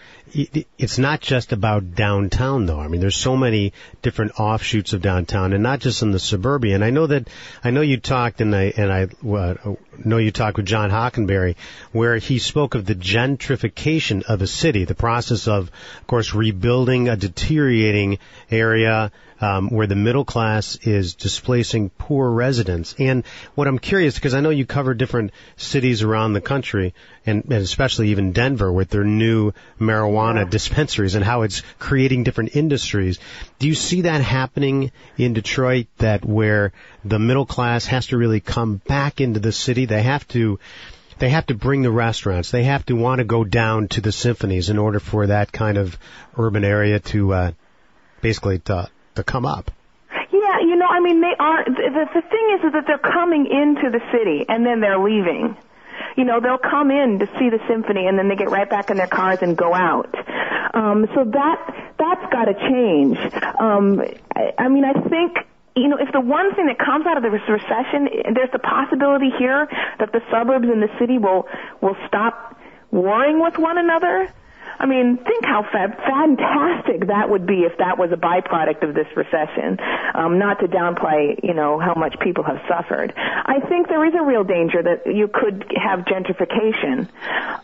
it's 0.77 0.97
not 0.97 1.21
just 1.21 1.51
about 1.51 1.95
downtown, 1.95 2.65
though. 2.65 2.79
I 2.79 2.87
mean, 2.89 3.01
there's 3.01 3.15
so 3.15 3.35
many 3.35 3.73
different 4.01 4.39
offshoots 4.39 4.93
of 4.93 5.01
downtown, 5.01 5.53
and 5.53 5.63
not 5.63 5.79
just 5.79 6.01
in 6.01 6.11
the 6.11 6.19
suburbia. 6.19 6.75
And 6.75 6.83
I 6.83 6.89
know 6.89 7.07
that 7.07 7.29
I 7.63 7.71
know 7.71 7.81
you 7.81 7.97
talked, 7.97 8.41
and 8.41 8.55
I 8.55 8.73
and 8.77 8.91
I 8.91 9.07
uh, 9.27 9.55
know 10.03 10.17
you 10.17 10.31
talked 10.31 10.57
with 10.57 10.65
John 10.65 10.91
Hockenberry, 10.91 11.55
where 11.91 12.17
he 12.17 12.39
spoke 12.39 12.75
of 12.75 12.85
the 12.85 12.95
gentrification 12.95 14.23
of 14.23 14.41
a 14.41 14.47
city, 14.47 14.83
the 14.85 14.95
process 14.95 15.47
of, 15.47 15.71
of 16.01 16.07
course, 16.07 16.33
rebuilding 16.33 17.09
a 17.09 17.15
deteriorating 17.15 18.19
area 18.51 19.11
um, 19.41 19.69
where 19.69 19.87
the 19.87 19.95
middle 19.95 20.25
class 20.25 20.77
is 20.77 21.15
displacing 21.15 21.89
poor 21.89 22.29
residents. 22.29 22.95
And 22.97 23.25
what 23.55 23.67
I'm 23.67 23.79
curious, 23.79 24.15
because 24.15 24.33
I 24.33 24.41
know 24.41 24.49
you 24.49 24.65
cover 24.65 24.93
different 24.93 25.31
cities 25.55 26.03
around 26.03 26.33
the 26.33 26.41
country, 26.41 26.93
and, 27.25 27.43
and 27.43 27.53
especially 27.53 28.09
even 28.09 28.31
Denver 28.31 28.71
with 28.71 28.89
their 28.89 29.03
new 29.03 29.53
marijuana 29.79 30.43
yeah. 30.43 30.49
dispensaries 30.49 31.15
and 31.15 31.23
how 31.23 31.43
it's 31.43 31.61
creating 31.79 32.23
different 32.23 32.55
industries. 32.55 33.19
Do 33.59 33.67
you 33.67 33.75
see 33.75 34.01
that 34.01 34.21
happening 34.21 34.91
in 35.17 35.33
Detroit? 35.33 35.87
That 35.97 36.25
where 36.25 36.73
the 37.05 37.19
middle 37.19 37.45
class 37.45 37.85
has 37.87 38.07
to 38.07 38.17
really 38.17 38.39
come 38.39 38.77
back 38.87 39.21
into 39.21 39.39
the 39.39 39.51
city, 39.51 39.85
they 39.85 40.03
have 40.03 40.27
to 40.29 40.59
they 41.19 41.29
have 41.29 41.47
to 41.47 41.55
bring 41.55 41.81
the 41.81 41.91
restaurants. 41.91 42.51
They 42.51 42.63
have 42.65 42.85
to 42.87 42.95
want 42.95 43.19
to 43.19 43.25
go 43.25 43.43
down 43.43 43.87
to 43.89 44.01
the 44.01 44.11
symphonies 44.11 44.69
in 44.69 44.77
order 44.77 44.99
for 44.99 45.27
that 45.27 45.51
kind 45.51 45.77
of 45.77 45.97
urban 46.37 46.63
area 46.63 46.99
to 46.99 47.33
uh, 47.33 47.51
basically 48.21 48.59
to, 48.59 48.89
to 49.17 49.23
come 49.23 49.45
up. 49.45 49.71
Yeah, 50.31 50.59
you 50.61 50.75
know, 50.75 50.87
I 50.87 50.99
mean, 50.99 51.21
they 51.21 51.35
are. 51.39 51.63
The, 51.65 52.07
the 52.13 52.21
thing 52.21 52.57
is, 52.57 52.65
is 52.65 52.73
that 52.73 52.85
they're 52.87 52.97
coming 52.97 53.45
into 53.45 53.89
the 53.89 54.01
city 54.11 54.45
and 54.47 54.65
then 54.65 54.79
they're 54.79 54.99
leaving. 54.99 55.55
You 56.15 56.23
know, 56.23 56.39
they'll 56.39 56.57
come 56.57 56.89
in 56.89 57.19
to 57.19 57.27
see 57.37 57.49
the 57.49 57.59
symphony 57.67 58.07
and 58.07 58.17
then 58.17 58.27
they 58.27 58.35
get 58.35 58.49
right 58.49 58.69
back 58.69 58.89
in 58.89 58.97
their 58.97 59.07
cars 59.07 59.39
and 59.41 59.55
go 59.55 59.73
out. 59.73 60.13
Um, 60.73 61.07
so 61.13 61.23
that 61.23 61.93
that's 61.97 62.33
got 62.33 62.45
to 62.45 62.53
change. 62.53 63.17
Um, 63.59 64.01
I, 64.35 64.53
I 64.57 64.67
mean, 64.67 64.83
I 64.85 64.93
think 64.93 65.37
you 65.75 65.87
know, 65.87 65.97
if 65.97 66.11
the 66.11 66.21
one 66.21 66.55
thing 66.55 66.65
that 66.67 66.79
comes 66.79 67.05
out 67.05 67.17
of 67.17 67.23
this 67.23 67.41
recession, 67.47 68.09
there's 68.33 68.51
the 68.51 68.59
possibility 68.59 69.29
here 69.37 69.67
that 69.99 70.11
the 70.11 70.21
suburbs 70.31 70.67
and 70.67 70.81
the 70.81 70.89
city 70.99 71.17
will 71.19 71.47
will 71.81 71.95
stop 72.07 72.59
warring 72.91 73.41
with 73.41 73.57
one 73.57 73.77
another. 73.77 74.33
I 74.79 74.85
mean, 74.85 75.17
think 75.17 75.45
how 75.45 75.63
fa- 75.63 75.95
fantastic 76.05 77.07
that 77.07 77.29
would 77.29 77.45
be 77.45 77.63
if 77.63 77.77
that 77.79 77.97
was 77.97 78.11
a 78.11 78.17
byproduct 78.17 78.87
of 78.87 78.93
this 78.95 79.07
recession. 79.15 79.77
Um, 80.13 80.37
not 80.39 80.59
to 80.59 80.67
downplay, 80.67 81.39
you 81.43 81.53
know, 81.53 81.79
how 81.79 81.95
much 81.95 82.15
people 82.19 82.43
have 82.43 82.59
suffered. 82.67 83.13
I 83.15 83.59
think 83.67 83.87
there 83.87 84.05
is 84.05 84.13
a 84.13 84.23
real 84.23 84.43
danger 84.43 84.83
that 84.83 85.07
you 85.07 85.27
could 85.27 85.65
have 85.75 86.05
gentrification. 86.05 87.09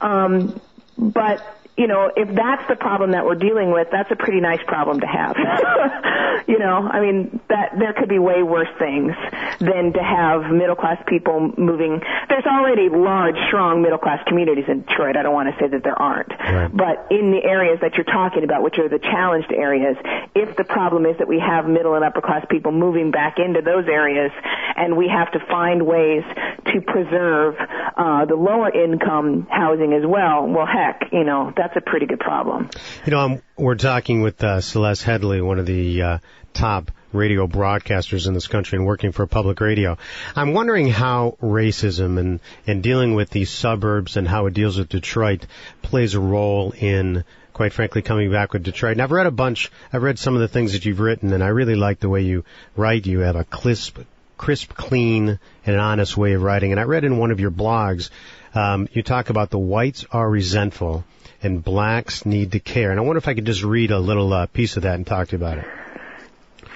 Um, 0.01 0.59
but 0.97 1.62
you 1.77 1.87
know, 1.87 2.11
if 2.15 2.33
that's 2.35 2.67
the 2.67 2.75
problem 2.75 3.11
that 3.11 3.25
we're 3.25 3.35
dealing 3.35 3.71
with, 3.71 3.87
that's 3.91 4.11
a 4.11 4.15
pretty 4.15 4.39
nice 4.39 4.61
problem 4.67 4.99
to 4.99 5.07
have. 5.07 5.35
you 6.47 6.59
know, 6.59 6.87
I 6.87 7.01
mean, 7.01 7.39
that 7.49 7.79
there 7.79 7.93
could 7.93 8.09
be 8.09 8.19
way 8.19 8.43
worse 8.43 8.69
things 8.77 9.13
than 9.59 9.93
to 9.93 10.03
have 10.03 10.51
middle 10.51 10.75
class 10.75 11.01
people 11.07 11.51
moving. 11.57 12.01
There's 12.29 12.45
already 12.45 12.89
large, 12.89 13.35
strong 13.47 13.81
middle 13.81 13.97
class 13.97 14.23
communities 14.27 14.65
in 14.67 14.81
Detroit. 14.81 15.17
I 15.17 15.23
don't 15.23 15.33
want 15.33 15.49
to 15.49 15.59
say 15.59 15.67
that 15.67 15.83
there 15.83 15.99
aren't. 15.99 16.29
Right. 16.29 16.69
But 16.71 17.07
in 17.09 17.31
the 17.31 17.43
areas 17.43 17.79
that 17.81 17.95
you're 17.95 18.03
talking 18.03 18.43
about, 18.43 18.61
which 18.61 18.77
are 18.77 18.87
the 18.87 18.99
challenged 18.99 19.51
areas, 19.51 19.97
if 20.35 20.55
the 20.55 20.63
problem 20.63 21.07
is 21.07 21.17
that 21.17 21.27
we 21.27 21.39
have 21.39 21.67
middle 21.67 21.95
and 21.95 22.05
upper 22.05 22.21
class 22.21 22.45
people 22.49 22.71
moving 22.71 23.09
back 23.09 23.39
into 23.39 23.61
those 23.61 23.87
areas, 23.87 24.31
and 24.75 24.95
we 24.95 25.07
have 25.07 25.31
to 25.31 25.39
find 25.39 25.87
ways 25.87 26.23
to 26.71 26.81
preserve 26.81 27.55
uh, 27.95 28.25
the 28.25 28.35
lower 28.35 28.71
income 28.71 29.47
housing 29.49 29.93
as 29.93 30.05
well, 30.05 30.47
well, 30.47 30.65
heck, 30.65 31.11
you 31.11 31.23
know, 31.23 31.53
that's 31.55 31.75
a 31.75 31.81
pretty 31.81 32.05
good 32.05 32.19
problem. 32.19 32.69
You 33.05 33.11
know, 33.11 33.19
um, 33.19 33.41
we're 33.57 33.75
talking 33.75 34.21
with 34.21 34.43
uh, 34.43 34.61
Celeste 34.61 35.03
Headlee, 35.03 35.45
one 35.45 35.59
of 35.59 35.65
the 35.65 36.01
uh, 36.01 36.17
top 36.53 36.91
radio 37.11 37.47
broadcasters 37.47 38.27
in 38.27 38.33
this 38.33 38.47
country 38.47 38.77
and 38.77 38.87
working 38.87 39.11
for 39.11 39.27
public 39.27 39.61
radio. 39.61 39.97
I'm 40.35 40.53
wondering 40.53 40.87
how 40.87 41.37
racism 41.41 42.17
and, 42.17 42.39
and 42.65 42.81
dealing 42.81 43.13
with 43.13 43.29
these 43.29 43.51
suburbs 43.51 44.17
and 44.17 44.27
how 44.27 44.47
it 44.47 44.53
deals 44.53 44.77
with 44.77 44.89
Detroit 44.89 45.45
plays 45.81 46.15
a 46.15 46.19
role 46.19 46.71
in 46.71 47.23
quite 47.53 47.71
frankly, 47.71 48.01
coming 48.01 48.31
back 48.31 48.51
with 48.51 48.63
Detroit. 48.63 48.93
And 48.93 49.01
I've 49.01 49.11
read 49.11 49.27
a 49.27 49.31
bunch, 49.31 49.71
I've 49.91 50.01
read 50.01 50.17
some 50.17 50.33
of 50.33 50.41
the 50.41 50.47
things 50.47 50.73
that 50.73 50.85
you've 50.85 50.99
written, 50.99 51.33
and 51.33 51.43
I 51.43 51.49
really 51.49 51.75
like 51.75 51.99
the 51.99 52.09
way 52.09 52.21
you 52.21 52.43
write. 52.75 53.05
You 53.05 53.19
have 53.19 53.35
a 53.35 53.43
crisp, 53.43 53.99
crisp, 54.43 54.73
clean, 54.73 55.39
and 55.65 55.73
an 55.73 55.79
honest 55.79 56.17
way 56.17 56.33
of 56.33 56.41
writing. 56.41 56.71
And 56.71 56.79
I 56.79 56.83
read 56.83 57.05
in 57.05 57.17
one 57.17 57.31
of 57.31 57.39
your 57.39 57.49
blogs, 57.49 58.09
um, 58.53 58.89
you 58.91 59.01
talk 59.01 59.29
about 59.29 59.49
the 59.49 59.57
whites 59.57 60.05
are 60.11 60.29
resentful 60.29 61.05
and 61.41 61.63
blacks 61.63 62.25
need 62.25 62.51
to 62.51 62.59
care. 62.59 62.91
And 62.91 62.99
I 62.99 63.03
wonder 63.03 63.19
if 63.19 63.29
I 63.29 63.35
could 63.35 63.45
just 63.45 63.63
read 63.63 63.91
a 63.91 63.99
little 63.99 64.33
uh, 64.33 64.47
piece 64.47 64.75
of 64.75 64.83
that 64.83 64.95
and 64.95 65.07
talk 65.07 65.29
to 65.29 65.37
you 65.37 65.41
about 65.41 65.59
it. 65.59 65.82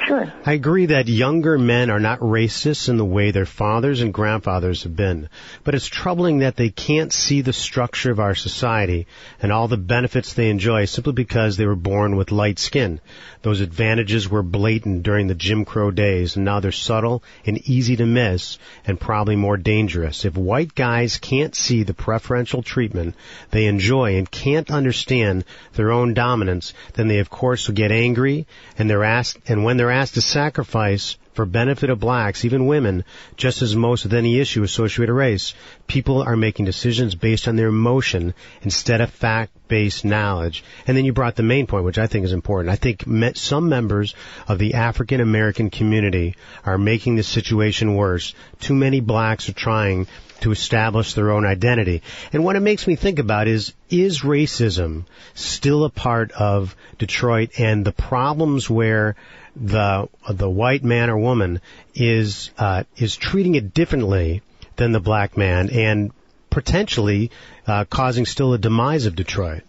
Sure. 0.07 0.31
I 0.45 0.53
agree 0.53 0.85
that 0.85 1.09
younger 1.09 1.57
men 1.57 1.89
are 1.89 1.99
not 1.99 2.21
racist 2.21 2.87
in 2.87 2.95
the 2.95 3.03
way 3.03 3.31
their 3.31 3.45
fathers 3.45 3.99
and 3.99 4.13
grandfathers 4.13 4.83
have 4.83 4.95
been, 4.95 5.27
but 5.65 5.75
it's 5.75 5.87
troubling 5.87 6.39
that 6.39 6.55
they 6.55 6.69
can't 6.69 7.11
see 7.11 7.41
the 7.41 7.51
structure 7.51 8.09
of 8.09 8.21
our 8.21 8.33
society 8.33 9.05
and 9.41 9.51
all 9.51 9.67
the 9.67 9.75
benefits 9.75 10.33
they 10.33 10.49
enjoy 10.49 10.85
simply 10.85 11.11
because 11.11 11.57
they 11.57 11.65
were 11.65 11.75
born 11.75 12.15
with 12.15 12.31
light 12.31 12.57
skin. 12.57 13.01
Those 13.41 13.59
advantages 13.59 14.29
were 14.29 14.43
blatant 14.43 15.03
during 15.03 15.27
the 15.27 15.35
Jim 15.35 15.65
Crow 15.65 15.91
days, 15.91 16.37
and 16.37 16.45
now 16.45 16.61
they're 16.61 16.71
subtle 16.71 17.21
and 17.45 17.57
easy 17.67 17.97
to 17.97 18.05
miss 18.05 18.59
and 18.85 18.97
probably 18.97 19.35
more 19.35 19.57
dangerous. 19.57 20.23
If 20.23 20.37
white 20.37 20.73
guys 20.73 21.17
can't 21.17 21.53
see 21.53 21.83
the 21.83 21.93
preferential 21.93 22.63
treatment 22.63 23.15
they 23.51 23.65
enjoy 23.65 24.15
and 24.17 24.31
can't 24.31 24.71
understand 24.71 25.43
their 25.73 25.91
own 25.91 26.13
dominance, 26.13 26.73
then 26.93 27.09
they 27.09 27.19
of 27.19 27.29
course 27.29 27.67
will 27.67 27.75
get 27.75 27.91
angry 27.91 28.47
and 28.77 28.89
they're 28.89 29.03
asked, 29.03 29.39
and 29.49 29.65
when 29.65 29.75
they're 29.75 29.96
asked 29.97 30.13
to 30.13 30.21
sacrifice 30.21 31.17
for 31.33 31.45
benefit 31.45 31.89
of 31.89 31.99
blacks, 31.99 32.45
even 32.45 32.67
women, 32.67 33.03
just 33.35 33.61
as 33.61 33.75
most 33.75 34.05
with 34.05 34.13
any 34.13 34.39
issue 34.39 34.63
associated 34.63 35.13
with 35.13 35.17
race, 35.17 35.53
people 35.87 36.21
are 36.21 36.35
making 36.35 36.65
decisions 36.65 37.15
based 37.15 37.47
on 37.47 37.55
their 37.55 37.69
emotion 37.69 38.33
instead 38.61 39.01
of 39.01 39.09
fact-based 39.09 40.03
knowledge. 40.05 40.63
And 40.85 40.95
then 40.95 41.05
you 41.05 41.13
brought 41.13 41.35
the 41.35 41.43
main 41.43 41.65
point, 41.65 41.85
which 41.85 41.97
I 41.97 42.07
think 42.07 42.25
is 42.25 42.33
important. 42.33 42.71
I 42.71 42.75
think 42.75 43.05
some 43.37 43.69
members 43.69 44.13
of 44.47 44.59
the 44.59 44.75
African 44.75 45.21
American 45.21 45.69
community 45.69 46.35
are 46.65 46.77
making 46.77 47.15
the 47.15 47.23
situation 47.23 47.95
worse. 47.95 48.33
Too 48.59 48.75
many 48.75 48.99
blacks 48.99 49.49
are 49.49 49.53
trying 49.53 50.07
to 50.41 50.51
establish 50.51 51.13
their 51.13 51.31
own 51.31 51.45
identity. 51.45 52.03
And 52.31 52.43
what 52.43 52.55
it 52.55 52.59
makes 52.59 52.85
me 52.85 52.95
think 52.95 53.17
about 53.17 53.47
is, 53.47 53.73
is 53.89 54.21
racism 54.21 55.05
still 55.33 55.83
a 55.83 55.89
part 55.89 56.31
of 56.31 56.75
Detroit 56.99 57.51
and 57.57 57.83
the 57.83 57.91
problems 57.91 58.69
where 58.69 59.15
the 59.55 60.07
the 60.29 60.49
white 60.49 60.83
man 60.83 61.09
or 61.09 61.17
woman 61.17 61.61
is 61.95 62.51
uh, 62.59 62.83
is 62.97 63.15
treating 63.15 63.55
it 63.55 63.73
differently 63.73 64.43
than 64.77 64.91
the 64.91 64.99
black 64.99 65.37
man 65.37 65.69
and 65.69 66.11
potentially 66.49 67.31
uh, 67.67 67.85
causing 67.89 68.25
still 68.25 68.53
a 68.53 68.57
demise 68.57 69.05
of 69.05 69.15
Detroit. 69.15 69.63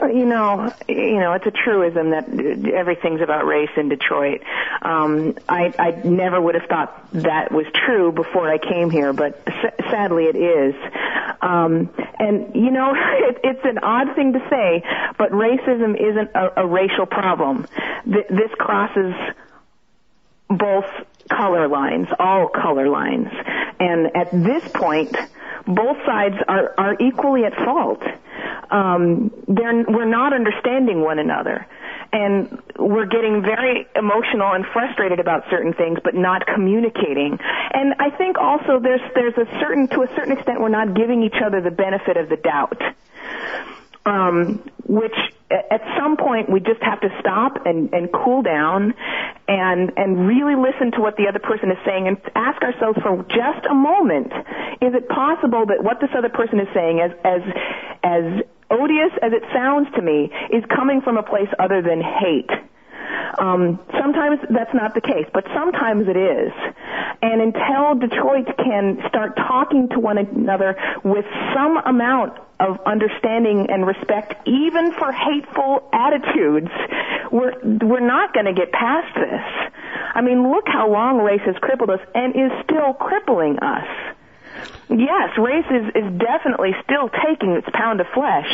Uh, 0.00 0.06
you 0.06 0.24
know, 0.24 0.72
you 0.88 1.18
know, 1.18 1.32
it's 1.32 1.46
a 1.46 1.50
truism 1.50 2.10
that 2.10 2.28
everything's 2.72 3.20
about 3.20 3.46
race 3.46 3.70
in 3.76 3.88
Detroit. 3.88 4.42
Um, 4.82 5.36
I, 5.48 5.72
I 5.78 5.90
never 6.04 6.40
would 6.40 6.54
have 6.54 6.68
thought 6.68 7.12
that 7.12 7.52
was 7.52 7.66
true 7.86 8.12
before 8.12 8.50
I 8.50 8.58
came 8.58 8.90
here, 8.90 9.12
but 9.12 9.40
s- 9.46 9.74
sadly 9.90 10.24
it 10.24 10.36
is. 10.36 10.74
Um, 11.40 11.90
and 12.18 12.54
you 12.54 12.70
know, 12.70 12.92
it, 12.96 13.38
it's 13.44 13.64
an 13.64 13.78
odd 13.78 14.14
thing 14.14 14.32
to 14.32 14.40
say, 14.50 14.82
but 15.16 15.30
racism 15.32 15.94
isn't 16.00 16.30
a, 16.34 16.62
a 16.62 16.66
racial 16.66 17.06
problem. 17.06 17.66
Th- 18.04 18.26
this 18.28 18.50
crosses 18.58 19.14
both 20.48 20.86
color 21.28 21.68
lines, 21.68 22.08
all 22.18 22.48
color 22.48 22.88
lines. 22.88 23.28
And 23.80 24.16
at 24.16 24.30
this 24.32 24.66
point, 24.72 25.14
both 25.66 25.96
sides 26.06 26.36
are, 26.48 26.74
are 26.78 26.96
equally 27.00 27.44
at 27.44 27.54
fault. 27.54 28.02
Um, 28.70 29.30
they're, 29.46 29.84
we're 29.86 30.04
not 30.04 30.32
understanding 30.32 31.00
one 31.00 31.18
another. 31.18 31.66
And 32.10 32.62
we're 32.78 33.06
getting 33.06 33.42
very 33.42 33.86
emotional 33.94 34.52
and 34.52 34.64
frustrated 34.72 35.20
about 35.20 35.44
certain 35.50 35.74
things, 35.74 35.98
but 36.02 36.14
not 36.14 36.46
communicating. 36.46 37.38
And 37.74 37.94
I 37.98 38.10
think 38.10 38.38
also 38.38 38.80
there's, 38.80 39.02
there's 39.14 39.36
a 39.36 39.44
certain, 39.60 39.88
to 39.88 40.02
a 40.02 40.08
certain 40.16 40.32
extent, 40.32 40.60
we're 40.60 40.70
not 40.70 40.94
giving 40.94 41.22
each 41.22 41.36
other 41.44 41.60
the 41.60 41.70
benefit 41.70 42.16
of 42.16 42.30
the 42.30 42.36
doubt. 42.36 42.80
Um, 44.08 44.62
which 44.88 45.14
at 45.50 45.80
some 45.98 46.16
point 46.16 46.50
we 46.50 46.60
just 46.60 46.82
have 46.82 47.00
to 47.00 47.08
stop 47.20 47.64
and, 47.64 47.92
and 47.92 48.12
cool 48.12 48.42
down 48.42 48.94
and 49.46 49.92
and 49.96 50.26
really 50.26 50.56
listen 50.56 50.92
to 50.92 51.00
what 51.00 51.16
the 51.16 51.26
other 51.28 51.38
person 51.38 51.70
is 51.70 51.78
saying 51.84 52.08
and 52.08 52.16
ask 52.34 52.60
ourselves 52.62 52.98
for 53.02 53.24
just 53.28 53.64
a 53.70 53.74
moment 53.74 54.32
is 54.80 54.92
it 54.92 55.08
possible 55.08 55.64
that 55.66 55.84
what 55.84 56.00
this 56.00 56.10
other 56.16 56.28
person 56.28 56.60
is 56.60 56.68
saying 56.74 57.00
as 57.00 57.12
as 57.24 57.40
as 58.04 58.24
odious 58.70 59.12
as 59.22 59.32
it 59.32 59.42
sounds 59.52 59.88
to 59.94 60.02
me 60.02 60.30
is 60.52 60.64
coming 60.74 61.00
from 61.00 61.16
a 61.16 61.22
place 61.22 61.48
other 61.58 61.80
than 61.80 62.00
hate 62.00 62.50
um, 63.38 63.78
sometimes 63.98 64.40
that's 64.50 64.74
not 64.74 64.94
the 64.94 65.00
case, 65.00 65.26
but 65.32 65.44
sometimes 65.54 66.08
it 66.08 66.16
is. 66.16 66.52
And 67.20 67.40
until 67.40 67.94
Detroit 67.96 68.46
can 68.56 68.98
start 69.08 69.36
talking 69.36 69.88
to 69.90 69.98
one 69.98 70.18
another 70.18 70.76
with 71.04 71.24
some 71.54 71.76
amount 71.78 72.38
of 72.60 72.78
understanding 72.86 73.66
and 73.70 73.86
respect, 73.86 74.34
even 74.46 74.92
for 74.92 75.12
hateful 75.12 75.88
attitudes, 75.92 76.70
we're 77.30 77.54
we're 77.62 78.06
not 78.06 78.34
going 78.34 78.46
to 78.46 78.52
get 78.52 78.72
past 78.72 79.14
this. 79.14 79.72
I 80.14 80.20
mean, 80.20 80.50
look 80.50 80.64
how 80.66 80.90
long 80.90 81.18
race 81.18 81.42
has 81.44 81.56
crippled 81.60 81.90
us 81.90 82.00
and 82.14 82.34
is 82.34 82.50
still 82.64 82.94
crippling 82.94 83.58
us. 83.58 84.14
Yes, 84.88 85.36
race 85.36 85.68
is, 85.68 85.86
is 85.92 86.08
definitely 86.16 86.72
still 86.84 87.10
taking 87.12 87.52
its 87.52 87.68
pound 87.74 88.00
of 88.00 88.06
flesh 88.14 88.48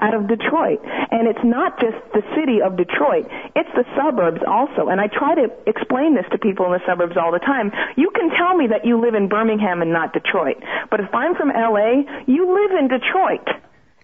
out 0.00 0.14
of 0.14 0.26
Detroit. 0.26 0.80
And 0.82 1.28
it's 1.28 1.44
not 1.44 1.78
just 1.78 2.00
the 2.16 2.24
city 2.34 2.62
of 2.64 2.76
Detroit, 2.76 3.28
it's 3.54 3.68
the 3.76 3.84
suburbs 3.94 4.40
also. 4.46 4.88
And 4.88 5.00
I 5.00 5.08
try 5.08 5.34
to 5.34 5.52
explain 5.66 6.14
this 6.14 6.24
to 6.32 6.38
people 6.38 6.66
in 6.66 6.72
the 6.72 6.84
suburbs 6.86 7.16
all 7.20 7.32
the 7.32 7.38
time. 7.38 7.70
You 7.96 8.10
can 8.14 8.30
tell 8.30 8.56
me 8.56 8.66
that 8.68 8.84
you 8.84 9.00
live 9.00 9.14
in 9.14 9.28
Birmingham 9.28 9.82
and 9.82 9.92
not 9.92 10.12
Detroit. 10.12 10.56
But 10.90 11.00
if 11.00 11.14
I'm 11.14 11.34
from 11.34 11.48
LA, 11.48 12.08
you 12.26 12.48
live 12.48 12.72
in 12.78 12.88
Detroit. 12.88 13.44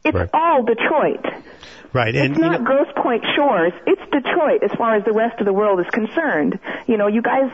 It's 0.04 0.14
Right. 0.14 0.30
all 0.32 0.62
Detroit. 0.62 1.24
Right. 1.92 2.14
And 2.14 2.30
It's 2.30 2.38
you 2.38 2.44
not 2.44 2.60
know- 2.60 2.66
Grosse 2.66 2.92
Pointe 2.96 3.24
Shores. 3.36 3.72
It's 3.86 4.00
Detroit 4.12 4.62
as 4.62 4.70
far 4.78 4.94
as 4.94 5.04
the 5.04 5.12
rest 5.12 5.40
of 5.40 5.46
the 5.46 5.52
world 5.52 5.80
is 5.80 5.86
concerned. 5.92 6.58
You 6.86 6.96
know, 6.96 7.08
you 7.08 7.20
guys, 7.20 7.50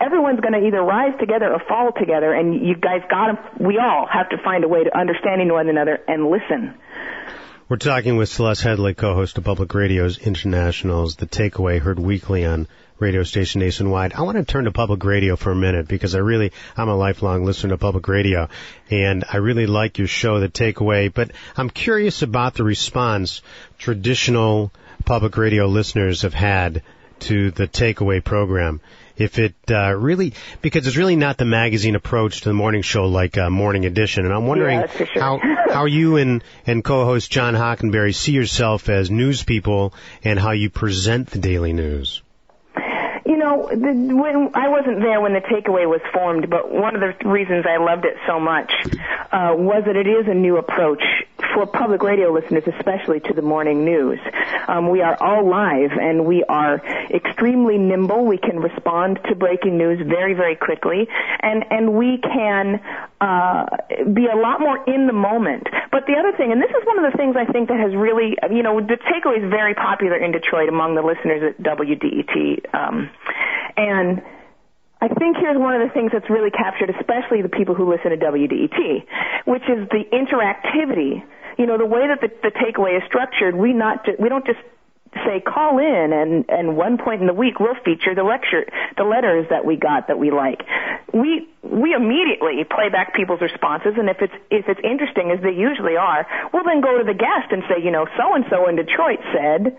everyone's 0.00 0.40
going 0.40 0.52
to 0.54 0.64
either 0.66 0.80
rise 0.80 1.18
together 1.18 1.52
or 1.52 1.58
fall 1.58 1.90
together, 1.92 2.32
and 2.32 2.54
you 2.54 2.76
guys 2.76 3.02
got 3.10 3.26
to, 3.26 3.38
we 3.62 3.78
all 3.78 4.06
have 4.06 4.28
to 4.30 4.38
find 4.38 4.62
a 4.64 4.68
way 4.68 4.84
to 4.84 4.96
understanding 4.96 5.52
one 5.52 5.68
another 5.68 6.00
and 6.06 6.30
listen. 6.30 6.74
We're 7.68 7.76
talking 7.76 8.16
with 8.16 8.28
Celeste 8.28 8.64
Headlee, 8.64 8.96
co-host 8.96 9.38
of 9.38 9.44
Public 9.44 9.72
Radio's 9.74 10.18
Internationals, 10.18 11.16
The 11.16 11.26
Takeaway, 11.26 11.80
heard 11.80 11.98
weekly 11.98 12.44
on 12.44 12.66
radio 13.00 13.22
station 13.22 13.60
nationwide. 13.60 14.12
I 14.12 14.22
want 14.22 14.36
to 14.38 14.44
turn 14.44 14.64
to 14.64 14.72
public 14.72 15.04
radio 15.04 15.36
for 15.36 15.50
a 15.52 15.56
minute 15.56 15.88
because 15.88 16.14
I 16.14 16.18
really, 16.18 16.52
I'm 16.76 16.88
a 16.88 16.96
lifelong 16.96 17.44
listener 17.44 17.70
to 17.70 17.78
public 17.78 18.06
radio 18.08 18.48
and 18.90 19.24
I 19.32 19.38
really 19.38 19.66
like 19.66 19.98
your 19.98 20.08
show, 20.08 20.40
The 20.40 20.48
Takeaway, 20.48 21.12
but 21.12 21.30
I'm 21.56 21.70
curious 21.70 22.22
about 22.22 22.54
the 22.54 22.64
response 22.64 23.42
traditional 23.78 24.72
public 25.04 25.36
radio 25.36 25.66
listeners 25.66 26.22
have 26.22 26.34
had 26.34 26.82
to 27.20 27.50
the 27.50 27.68
Takeaway 27.68 28.24
program. 28.24 28.80
If 29.16 29.38
it 29.38 29.54
uh, 29.70 29.92
really, 29.92 30.32
because 30.62 30.86
it's 30.86 30.96
really 30.96 31.16
not 31.16 31.36
the 31.36 31.44
magazine 31.44 31.94
approach 31.94 32.40
to 32.40 32.48
the 32.48 32.54
morning 32.54 32.80
show 32.80 33.04
like 33.06 33.36
uh, 33.36 33.50
Morning 33.50 33.84
Edition, 33.84 34.24
and 34.24 34.32
I'm 34.32 34.46
wondering 34.46 34.80
Yeah, 34.80 34.86
sure. 34.86 35.06
how 35.14 35.40
how 35.68 35.84
you 35.84 36.16
and 36.16 36.42
and 36.66 36.82
co-host 36.82 37.30
John 37.30 37.52
Hockenberry 37.52 38.14
see 38.14 38.32
yourself 38.32 38.88
as 38.88 39.10
news 39.10 39.42
people 39.44 39.92
and 40.24 40.38
how 40.38 40.52
you 40.52 40.70
present 40.70 41.28
the 41.28 41.38
daily 41.38 41.74
news. 41.74 42.22
Know, 43.40 43.68
the, 43.70 44.14
when 44.14 44.50
I 44.54 44.68
wasn't 44.68 45.00
there 45.00 45.18
when 45.20 45.32
the 45.32 45.40
takeaway 45.40 45.88
was 45.88 46.02
formed, 46.12 46.50
but 46.50 46.70
one 46.70 46.94
of 46.94 47.00
the 47.00 47.26
reasons 47.26 47.64
I 47.66 47.78
loved 47.78 48.04
it 48.04 48.16
so 48.26 48.38
much 48.38 48.70
uh, 49.32 49.56
was 49.56 49.82
that 49.86 49.96
it 49.96 50.06
is 50.06 50.28
a 50.28 50.34
new 50.34 50.58
approach 50.58 51.02
for 51.54 51.66
public 51.66 52.02
radio 52.02 52.30
listeners, 52.30 52.64
especially 52.76 53.20
to 53.20 53.32
the 53.32 53.42
morning 53.42 53.84
news. 53.84 54.20
Um, 54.68 54.90
we 54.90 55.00
are 55.00 55.16
all 55.20 55.48
live, 55.48 55.92
and 55.98 56.26
we 56.26 56.44
are 56.44 56.82
extremely 57.10 57.78
nimble. 57.78 58.26
We 58.26 58.38
can 58.38 58.60
respond 58.60 59.20
to 59.28 59.34
breaking 59.34 59.78
news 59.78 60.06
very, 60.06 60.34
very 60.34 60.56
quickly, 60.56 61.08
and 61.40 61.64
and 61.70 61.94
we 61.94 62.18
can 62.18 62.80
uh, 63.20 63.66
be 64.12 64.26
a 64.26 64.36
lot 64.36 64.60
more 64.60 64.84
in 64.84 65.06
the 65.06 65.12
moment. 65.12 65.66
But 65.90 66.06
the 66.06 66.14
other 66.14 66.36
thing, 66.36 66.52
and 66.52 66.62
this 66.62 66.70
is 66.70 66.86
one 66.86 67.04
of 67.04 67.10
the 67.10 67.16
things 67.16 67.36
I 67.36 67.50
think 67.50 67.68
that 67.68 67.80
has 67.80 67.94
really, 67.94 68.36
you 68.50 68.62
know, 68.62 68.80
the 68.80 68.96
takeaway 68.96 69.42
is 69.42 69.50
very 69.50 69.74
popular 69.74 70.16
in 70.16 70.32
Detroit 70.32 70.68
among 70.68 70.94
the 70.94 71.02
listeners 71.02 71.42
at 71.42 71.62
WDET, 71.62 72.74
um, 72.74 73.10
and. 73.80 74.22
I 75.02 75.08
think 75.08 75.38
here's 75.40 75.56
one 75.56 75.80
of 75.80 75.88
the 75.88 75.94
things 75.94 76.12
that's 76.12 76.28
really 76.28 76.50
captured, 76.50 76.90
especially 76.90 77.40
the 77.40 77.48
people 77.48 77.74
who 77.74 77.88
listen 77.88 78.10
to 78.10 78.18
WDET, 78.18 79.06
which 79.46 79.62
is 79.62 79.88
the 79.88 80.04
interactivity. 80.12 81.24
You 81.56 81.64
know, 81.64 81.78
the 81.78 81.86
way 81.86 82.04
that 82.06 82.20
the, 82.20 82.28
the 82.42 82.52
takeaway 82.52 82.98
is 82.98 83.02
structured, 83.08 83.56
we 83.56 83.72
not 83.72 84.04
we 84.20 84.28
don't 84.28 84.44
just 84.44 84.60
say 85.24 85.40
call 85.40 85.78
in 85.78 86.12
and 86.12 86.44
and 86.48 86.76
one 86.76 86.96
point 86.96 87.20
in 87.20 87.26
the 87.26 87.34
week 87.34 87.58
we'll 87.58 87.74
feature 87.84 88.14
the 88.14 88.22
lecture 88.22 88.62
the 88.96 89.02
letters 89.02 89.44
that 89.50 89.64
we 89.64 89.74
got 89.74 90.06
that 90.06 90.18
we 90.18 90.30
like 90.30 90.62
we 91.12 91.48
we 91.62 91.92
immediately 91.94 92.62
play 92.62 92.88
back 92.88 93.12
people's 93.14 93.40
responses 93.40 93.94
and 93.98 94.08
if 94.08 94.18
it's 94.22 94.32
if 94.50 94.68
it's 94.68 94.80
interesting 94.84 95.34
as 95.34 95.42
they 95.42 95.50
usually 95.50 95.96
are 95.96 96.26
we'll 96.52 96.62
then 96.62 96.80
go 96.80 96.96
to 96.98 97.02
the 97.02 97.14
guest 97.14 97.50
and 97.50 97.64
say 97.68 97.82
you 97.82 97.90
know 97.90 98.06
so 98.16 98.34
and 98.34 98.44
so 98.50 98.68
in 98.68 98.76
detroit 98.76 99.18
said 99.34 99.76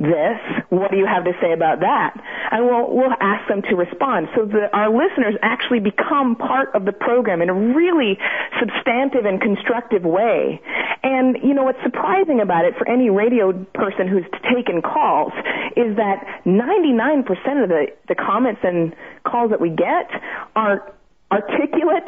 this. 0.00 0.40
What 0.70 0.90
do 0.90 0.96
you 0.96 1.06
have 1.06 1.24
to 1.24 1.32
say 1.40 1.52
about 1.52 1.80
that? 1.80 2.16
And 2.50 2.64
we'll, 2.64 2.88
we'll 2.88 3.14
ask 3.20 3.46
them 3.48 3.62
to 3.68 3.76
respond. 3.76 4.28
So 4.34 4.46
that 4.46 4.72
our 4.72 4.88
listeners 4.88 5.36
actually 5.42 5.80
become 5.80 6.34
part 6.34 6.74
of 6.74 6.84
the 6.84 6.92
program 6.92 7.42
in 7.42 7.50
a 7.50 7.54
really 7.54 8.18
substantive 8.58 9.26
and 9.26 9.40
constructive 9.40 10.02
way. 10.02 10.60
And, 11.02 11.36
you 11.44 11.54
know, 11.54 11.64
what's 11.64 11.82
surprising 11.84 12.40
about 12.40 12.64
it 12.64 12.74
for 12.76 12.88
any 12.88 13.10
radio 13.10 13.52
person 13.74 14.08
who's 14.08 14.24
taken 14.48 14.82
calls 14.82 15.32
is 15.76 15.96
that 15.96 16.42
99% 16.44 17.28
of 17.62 17.68
the, 17.68 17.86
the 18.08 18.14
comments 18.14 18.60
and 18.64 18.96
calls 19.24 19.50
that 19.50 19.60
we 19.60 19.70
get 19.70 20.10
are 20.56 20.92
articulate 21.30 22.04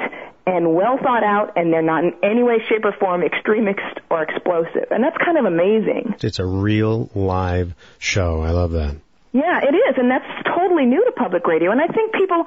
and 0.46 0.74
well 0.74 0.98
thought 1.02 1.22
out 1.22 1.52
and 1.56 1.72
they're 1.72 1.82
not 1.82 2.04
in 2.04 2.12
any 2.22 2.42
way, 2.42 2.58
shape, 2.68 2.84
or 2.84 2.92
form 2.98 3.22
extremist 3.22 4.00
or 4.10 4.22
explosive. 4.22 4.90
And 4.90 5.02
that's 5.02 5.16
kind 5.24 5.38
of 5.38 5.44
amazing. 5.44 6.14
It's 6.20 6.38
a 6.38 6.46
real 6.46 7.10
live 7.14 7.74
show. 7.98 8.42
I 8.42 8.50
love 8.50 8.72
that. 8.72 8.96
Yeah, 9.32 9.64
it 9.64 9.72
is, 9.72 9.96
and 9.96 10.10
that's 10.10 10.28
totally 10.44 10.84
new 10.84 11.02
to 11.06 11.12
public 11.12 11.46
radio. 11.46 11.72
And 11.72 11.80
I 11.80 11.86
think 11.86 12.12
people 12.12 12.44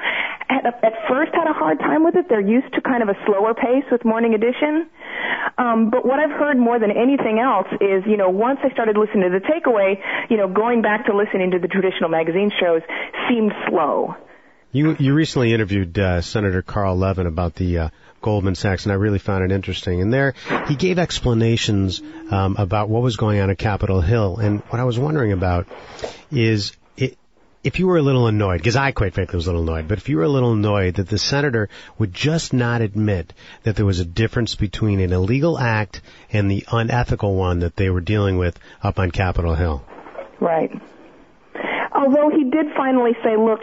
at, 0.49 0.65
at 0.85 0.93
first 1.09 1.33
had 1.33 1.49
a 1.49 1.53
hard 1.53 1.79
time 1.79 2.03
with 2.03 2.15
it. 2.15 2.29
They're 2.29 2.45
used 2.45 2.71
to 2.75 2.81
kind 2.81 3.01
of 3.01 3.09
a 3.09 3.17
slower 3.25 3.55
pace 3.55 3.89
with 3.91 4.05
Morning 4.05 4.35
Edition. 4.35 4.88
Um, 5.57 5.89
but 5.89 6.05
what 6.05 6.19
I've 6.19 6.29
heard 6.38 6.57
more 6.57 6.77
than 6.77 6.91
anything 6.91 7.39
else 7.39 7.65
is, 7.81 8.05
you 8.05 8.17
know, 8.17 8.29
once 8.29 8.59
I 8.61 8.69
started 8.69 8.97
listening 8.97 9.31
to 9.31 9.39
the 9.39 9.41
takeaway, 9.41 9.97
you 10.29 10.38
know, 10.38 10.47
going 10.47 10.83
back 10.83 11.07
to 11.07 11.17
listening 11.17 11.49
to 11.51 11.59
the 11.59 11.67
traditional 11.67 12.09
magazine 12.09 12.51
shows 12.59 12.83
seemed 13.27 13.51
slow. 13.67 14.13
You 14.75 14.93
you 14.99 15.13
recently 15.13 15.53
interviewed 15.53 15.97
uh, 15.97 16.19
Senator 16.19 16.61
Carl 16.61 16.97
Levin 16.97 17.27
about 17.27 17.55
the 17.55 17.77
uh, 17.77 17.89
Goldman 18.21 18.55
Sachs, 18.55 18.83
and 18.83 18.91
I 18.91 18.95
really 18.95 19.19
found 19.19 19.45
it 19.45 19.53
interesting. 19.53 20.01
And 20.01 20.11
there, 20.11 20.33
he 20.67 20.75
gave 20.75 20.99
explanations 20.99 22.01
um, 22.29 22.57
about 22.57 22.89
what 22.89 23.01
was 23.01 23.15
going 23.15 23.39
on 23.39 23.49
at 23.49 23.57
Capitol 23.57 24.01
Hill. 24.01 24.35
And 24.35 24.59
what 24.63 24.81
I 24.81 24.83
was 24.83 24.99
wondering 24.99 25.31
about 25.31 25.65
is 26.29 26.75
it, 26.97 27.17
if 27.63 27.79
you 27.79 27.88
were 27.88 27.95
a 27.95 28.01
little 28.01 28.27
annoyed, 28.27 28.57
because 28.57 28.75
I 28.75 28.91
quite 28.91 29.13
frankly 29.13 29.38
was 29.38 29.47
a 29.47 29.53
little 29.53 29.63
annoyed, 29.63 29.88
but 29.88 29.97
if 29.97 30.09
you 30.09 30.17
were 30.17 30.23
a 30.23 30.27
little 30.27 30.51
annoyed 30.51 30.95
that 30.95 31.07
the 31.07 31.19
senator 31.19 31.69
would 31.97 32.13
just 32.13 32.51
not 32.51 32.81
admit 32.81 33.31
that 33.63 33.77
there 33.77 33.85
was 33.85 34.01
a 34.01 34.05
difference 34.05 34.55
between 34.55 34.99
an 34.99 35.13
illegal 35.13 35.57
act 35.57 36.01
and 36.33 36.51
the 36.51 36.65
unethical 36.69 37.33
one 37.33 37.59
that 37.59 37.77
they 37.77 37.89
were 37.89 38.01
dealing 38.01 38.38
with 38.38 38.59
up 38.83 38.99
on 38.99 39.11
Capitol 39.11 39.55
Hill. 39.55 39.85
Right. 40.41 40.71
Although 41.95 42.29
he 42.29 42.43
did 42.43 42.65
finally 42.75 43.13
say, 43.23 43.38
look, 43.38 43.61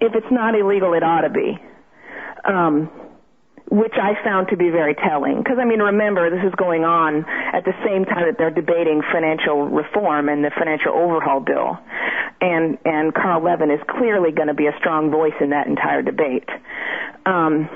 if 0.00 0.14
it's 0.14 0.30
not 0.30 0.54
illegal, 0.54 0.94
it 0.94 1.02
ought 1.02 1.22
to 1.22 1.30
be. 1.30 1.58
Um, 2.44 2.90
which 3.70 3.92
I 4.00 4.16
found 4.24 4.48
to 4.48 4.56
be 4.56 4.70
very 4.70 4.94
telling. 4.94 5.38
Because, 5.38 5.58
I 5.60 5.64
mean, 5.64 5.80
remember, 5.80 6.30
this 6.30 6.40
is 6.40 6.54
going 6.56 6.84
on 6.84 7.24
at 7.52 7.64
the 7.64 7.76
same 7.84 8.04
time 8.04 8.24
that 8.24 8.38
they're 8.38 8.54
debating 8.54 9.02
financial 9.12 9.68
reform 9.68 10.28
and 10.28 10.42
the 10.42 10.50
financial 10.56 10.92
overhaul 10.92 11.40
bill. 11.40 11.76
And, 12.40 12.78
and 12.84 13.12
Carl 13.12 13.44
Levin 13.44 13.70
is 13.70 13.80
clearly 13.90 14.32
going 14.32 14.48
to 14.48 14.54
be 14.54 14.66
a 14.66 14.76
strong 14.78 15.10
voice 15.10 15.36
in 15.40 15.50
that 15.50 15.66
entire 15.66 16.00
debate. 16.00 16.48
Um, 17.26 17.68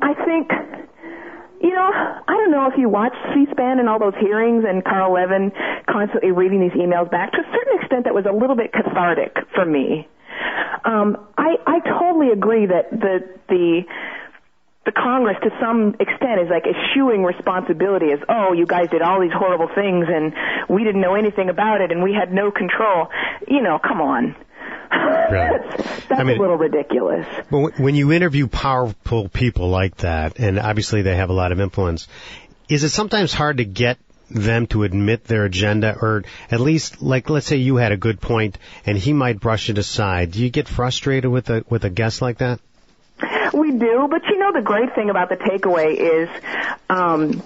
I 0.00 0.14
think, 0.14 0.52
you 1.60 1.74
know, 1.74 1.90
I 1.90 2.32
don't 2.38 2.52
know 2.52 2.70
if 2.70 2.78
you 2.78 2.88
watch 2.88 3.14
C-SPAN 3.34 3.80
and 3.80 3.88
all 3.88 3.98
those 3.98 4.16
hearings 4.20 4.64
and 4.66 4.84
Carl 4.84 5.14
Levin 5.14 5.50
constantly 5.90 6.30
reading 6.30 6.60
these 6.60 6.78
emails 6.78 7.10
back. 7.10 7.32
To 7.32 7.38
a 7.38 7.48
certain 7.50 7.82
extent, 7.82 8.04
that 8.04 8.14
was 8.14 8.26
a 8.30 8.32
little 8.32 8.56
bit 8.56 8.70
cathartic 8.72 9.34
for 9.54 9.66
me. 9.66 10.06
Um, 10.84 11.16
I, 11.50 11.76
I 11.76 11.80
totally 11.80 12.30
agree 12.30 12.66
that 12.66 12.90
the, 12.90 13.28
the, 13.48 13.82
the 14.86 14.92
Congress 14.92 15.36
to 15.42 15.50
some 15.60 15.96
extent 16.00 16.40
is 16.40 16.48
like 16.48 16.64
eschewing 16.66 17.24
responsibility 17.24 18.12
as, 18.12 18.20
oh, 18.28 18.52
you 18.52 18.66
guys 18.66 18.88
did 18.90 19.02
all 19.02 19.20
these 19.20 19.32
horrible 19.34 19.68
things 19.74 20.06
and 20.08 20.32
we 20.68 20.84
didn't 20.84 21.00
know 21.00 21.14
anything 21.14 21.48
about 21.48 21.80
it 21.80 21.90
and 21.90 22.02
we 22.02 22.12
had 22.12 22.32
no 22.32 22.50
control. 22.50 23.08
You 23.48 23.62
know, 23.62 23.78
come 23.78 24.00
on. 24.00 24.36
that's 24.90 25.76
that's 26.08 26.20
I 26.20 26.24
mean- 26.24 26.38
a 26.38 26.40
little 26.40 26.56
ridiculous. 26.56 27.26
But 27.50 27.78
when 27.78 27.94
you 27.94 28.12
interview 28.12 28.48
powerful 28.48 29.28
people 29.28 29.68
like 29.68 29.98
that, 29.98 30.38
and 30.38 30.58
obviously 30.58 31.02
they 31.02 31.16
have 31.16 31.30
a 31.30 31.32
lot 31.32 31.52
of 31.52 31.60
influence, 31.60 32.08
is 32.68 32.82
it 32.84 32.88
sometimes 32.90 33.32
hard 33.32 33.58
to 33.58 33.64
get 33.64 33.98
them 34.30 34.66
to 34.68 34.84
admit 34.84 35.24
their 35.24 35.44
agenda, 35.44 35.96
or 36.00 36.24
at 36.50 36.60
least, 36.60 37.02
like, 37.02 37.28
let's 37.28 37.46
say 37.46 37.56
you 37.56 37.76
had 37.76 37.92
a 37.92 37.96
good 37.96 38.20
point 38.20 38.58
and 38.86 38.96
he 38.96 39.12
might 39.12 39.40
brush 39.40 39.68
it 39.68 39.78
aside. 39.78 40.32
Do 40.32 40.42
you 40.42 40.50
get 40.50 40.68
frustrated 40.68 41.30
with 41.30 41.50
a 41.50 41.64
with 41.68 41.84
a 41.84 41.90
guest 41.90 42.22
like 42.22 42.38
that? 42.38 42.60
We 43.52 43.72
do, 43.72 44.06
but 44.08 44.22
you 44.28 44.38
know 44.38 44.52
the 44.52 44.62
great 44.62 44.94
thing 44.94 45.10
about 45.10 45.28
the 45.28 45.36
takeaway 45.36 45.96
is 45.98 46.28
um 46.88 47.42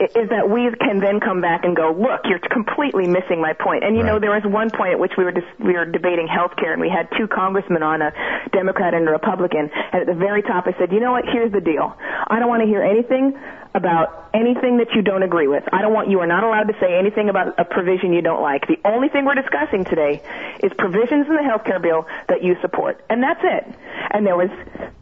is 0.00 0.30
that 0.30 0.48
we 0.48 0.64
can 0.80 0.98
then 0.98 1.20
come 1.20 1.42
back 1.42 1.64
and 1.64 1.76
go, 1.76 1.92
look, 1.92 2.24
you're 2.24 2.40
completely 2.40 3.06
missing 3.06 3.40
my 3.40 3.52
point. 3.52 3.84
And 3.84 3.96
you 3.96 4.02
know, 4.02 4.18
there 4.18 4.30
was 4.30 4.42
one 4.44 4.70
point 4.70 4.92
at 4.92 4.98
which 4.98 5.12
we 5.18 5.24
were 5.24 5.32
dis- 5.32 5.58
we 5.58 5.74
were 5.74 5.84
debating 5.84 6.26
health 6.26 6.56
care, 6.56 6.72
and 6.72 6.80
we 6.80 6.88
had 6.88 7.08
two 7.18 7.28
congressmen 7.28 7.82
on, 7.82 8.00
a 8.00 8.12
Democrat 8.52 8.94
and 8.94 9.06
a 9.06 9.12
Republican. 9.12 9.70
And 9.92 10.00
at 10.00 10.06
the 10.06 10.14
very 10.14 10.42
top, 10.42 10.66
I 10.66 10.72
said, 10.78 10.90
you 10.92 11.00
know 11.00 11.12
what? 11.12 11.24
Here's 11.30 11.52
the 11.52 11.60
deal. 11.60 11.94
I 12.00 12.38
don't 12.38 12.48
want 12.48 12.62
to 12.62 12.66
hear 12.66 12.82
anything 12.82 13.36
about 13.74 14.30
anything 14.34 14.78
that 14.78 14.88
you 14.94 15.02
don't 15.02 15.22
agree 15.22 15.46
with. 15.46 15.62
I 15.72 15.80
don't 15.82 15.92
want 15.92 16.10
you 16.10 16.20
are 16.20 16.26
not 16.26 16.42
allowed 16.42 16.64
to 16.64 16.74
say 16.80 16.98
anything 16.98 17.28
about 17.28 17.58
a 17.58 17.64
provision 17.64 18.12
you 18.12 18.22
don't 18.22 18.42
like. 18.42 18.66
The 18.66 18.78
only 18.84 19.08
thing 19.08 19.24
we're 19.24 19.38
discussing 19.38 19.84
today 19.84 20.22
is 20.62 20.72
provisions 20.76 21.26
in 21.28 21.36
the 21.36 21.42
health 21.42 21.64
care 21.64 21.78
bill 21.78 22.06
that 22.28 22.42
you 22.42 22.56
support. 22.60 23.04
And 23.08 23.22
that's 23.22 23.40
it. 23.42 23.64
And 24.10 24.26
there 24.26 24.36
was 24.36 24.50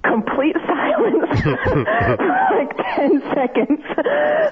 complete 0.05 0.57
silence 0.67 1.41
for 1.41 2.35
like 2.53 2.77
10 2.97 3.23
seconds. 3.33 3.81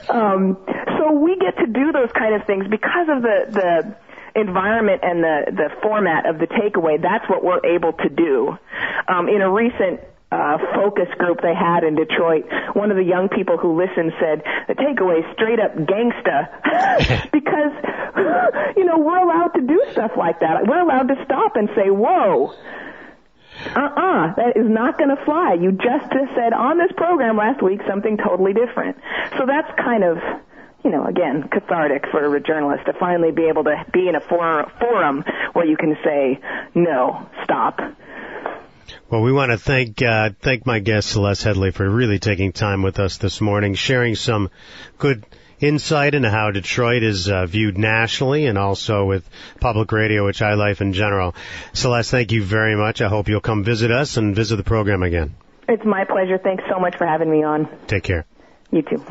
Um, 0.08 0.56
so 0.96 1.12
we 1.12 1.36
get 1.36 1.56
to 1.58 1.66
do 1.66 1.92
those 1.92 2.10
kind 2.12 2.34
of 2.34 2.46
things 2.46 2.66
because 2.68 3.08
of 3.08 3.22
the, 3.22 3.38
the 3.52 4.40
environment 4.40 5.00
and 5.02 5.22
the, 5.22 5.38
the 5.52 5.68
format 5.82 6.26
of 6.26 6.38
the 6.38 6.46
takeaway. 6.46 7.00
That's 7.00 7.28
what 7.28 7.44
we're 7.44 7.64
able 7.64 7.92
to 7.92 8.08
do. 8.08 8.56
Um, 9.08 9.28
in 9.28 9.40
a 9.40 9.50
recent 9.50 10.00
uh, 10.32 10.58
focus 10.74 11.08
group 11.18 11.40
they 11.40 11.54
had 11.54 11.84
in 11.84 11.94
Detroit, 11.94 12.44
one 12.74 12.90
of 12.90 12.96
the 12.96 13.04
young 13.04 13.28
people 13.28 13.56
who 13.56 13.78
listened 13.78 14.12
said, 14.18 14.42
the 14.66 14.74
takeaway 14.74 15.22
straight 15.34 15.60
up 15.60 15.74
gangsta. 15.76 17.30
because, 17.32 17.72
you 18.76 18.84
know, 18.84 18.98
we're 18.98 19.18
allowed 19.18 19.54
to 19.54 19.60
do 19.60 19.82
stuff 19.92 20.12
like 20.16 20.40
that. 20.40 20.66
We're 20.66 20.80
allowed 20.80 21.08
to 21.08 21.24
stop 21.24 21.56
and 21.56 21.68
say, 21.76 21.90
whoa, 21.90 22.52
uh-uh, 23.74 24.34
that 24.34 24.56
is 24.56 24.68
not 24.68 24.98
going 24.98 25.14
to 25.14 25.24
fly. 25.24 25.54
You 25.54 25.72
just 25.72 26.12
said 26.34 26.52
on 26.52 26.78
this 26.78 26.92
program 26.96 27.36
last 27.36 27.62
week 27.62 27.80
something 27.88 28.16
totally 28.16 28.52
different. 28.52 28.96
So 29.38 29.46
that's 29.46 29.70
kind 29.78 30.04
of, 30.04 30.18
you 30.84 30.90
know, 30.90 31.06
again, 31.06 31.48
cathartic 31.48 32.04
for 32.10 32.34
a 32.34 32.40
journalist 32.40 32.86
to 32.86 32.92
finally 32.94 33.30
be 33.32 33.44
able 33.44 33.64
to 33.64 33.84
be 33.92 34.08
in 34.08 34.14
a 34.14 34.20
for- 34.20 34.70
forum 34.78 35.24
where 35.52 35.66
you 35.66 35.76
can 35.76 35.96
say, 36.04 36.40
no, 36.74 37.28
stop. 37.44 37.80
Well, 39.10 39.22
we 39.22 39.32
want 39.32 39.52
to 39.52 39.58
thank 39.58 40.02
uh, 40.02 40.30
thank 40.40 40.66
my 40.66 40.78
guest 40.78 41.10
Celeste 41.10 41.44
Headlee 41.44 41.72
for 41.72 41.88
really 41.88 42.18
taking 42.18 42.52
time 42.52 42.82
with 42.82 42.98
us 42.98 43.18
this 43.18 43.40
morning, 43.40 43.74
sharing 43.74 44.14
some 44.14 44.50
good 44.98 45.24
insight 45.60 46.14
into 46.14 46.30
how 46.30 46.50
Detroit 46.50 47.02
is 47.02 47.28
uh, 47.28 47.46
viewed 47.46 47.78
nationally 47.78 48.46
and 48.46 48.58
also 48.58 49.04
with 49.04 49.28
public 49.60 49.90
radio, 49.92 50.24
which 50.26 50.42
I 50.42 50.54
like 50.54 50.80
in 50.80 50.92
general. 50.92 51.34
Celeste, 51.72 52.10
thank 52.10 52.32
you 52.32 52.42
very 52.42 52.76
much. 52.76 53.00
I 53.00 53.08
hope 53.08 53.28
you'll 53.28 53.40
come 53.40 53.64
visit 53.64 53.90
us 53.90 54.16
and 54.16 54.34
visit 54.34 54.56
the 54.56 54.64
program 54.64 55.02
again. 55.02 55.34
It's 55.68 55.84
my 55.84 56.04
pleasure. 56.04 56.38
Thanks 56.38 56.64
so 56.70 56.78
much 56.78 56.96
for 56.96 57.06
having 57.06 57.30
me 57.30 57.42
on. 57.42 57.68
Take 57.86 58.04
care. 58.04 58.24
You 58.70 58.82
too. 58.82 59.04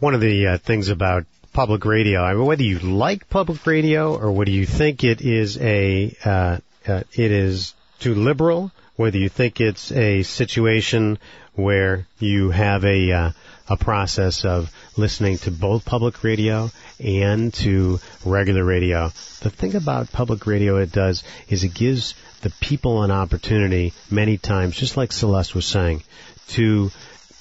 One 0.00 0.14
of 0.14 0.20
the 0.20 0.46
uh, 0.46 0.58
things 0.58 0.88
about 0.88 1.24
public 1.52 1.84
radio, 1.84 2.22
I 2.22 2.34
mean, 2.34 2.46
whether 2.46 2.62
you 2.62 2.78
like 2.78 3.28
public 3.28 3.66
radio 3.66 4.16
or 4.16 4.32
whether 4.32 4.50
you 4.50 4.66
think 4.66 5.04
it 5.04 5.20
is 5.20 5.58
a 5.58 6.16
uh, 6.24 6.58
uh 6.86 7.02
it 7.12 7.30
is 7.30 7.74
too 8.00 8.14
liberal 8.14 8.72
whether 8.96 9.18
you 9.18 9.28
think 9.28 9.60
it's 9.60 9.90
a 9.92 10.22
situation 10.22 11.18
where 11.54 12.06
you 12.18 12.50
have 12.50 12.84
a 12.84 13.12
uh, 13.12 13.30
a 13.68 13.76
process 13.76 14.44
of 14.44 14.70
listening 14.96 15.38
to 15.38 15.50
both 15.50 15.84
public 15.84 16.22
radio 16.22 16.70
and 17.00 17.52
to 17.54 17.98
regular 18.24 18.64
radio. 18.64 19.08
The 19.40 19.50
thing 19.50 19.74
about 19.74 20.12
public 20.12 20.46
radio 20.46 20.76
it 20.76 20.92
does 20.92 21.24
is 21.48 21.64
it 21.64 21.74
gives 21.74 22.14
the 22.42 22.50
people 22.60 23.02
an 23.02 23.10
opportunity 23.10 23.94
many 24.10 24.36
times, 24.36 24.76
just 24.76 24.96
like 24.96 25.12
Celeste 25.12 25.54
was 25.54 25.66
saying, 25.66 26.02
to 26.48 26.90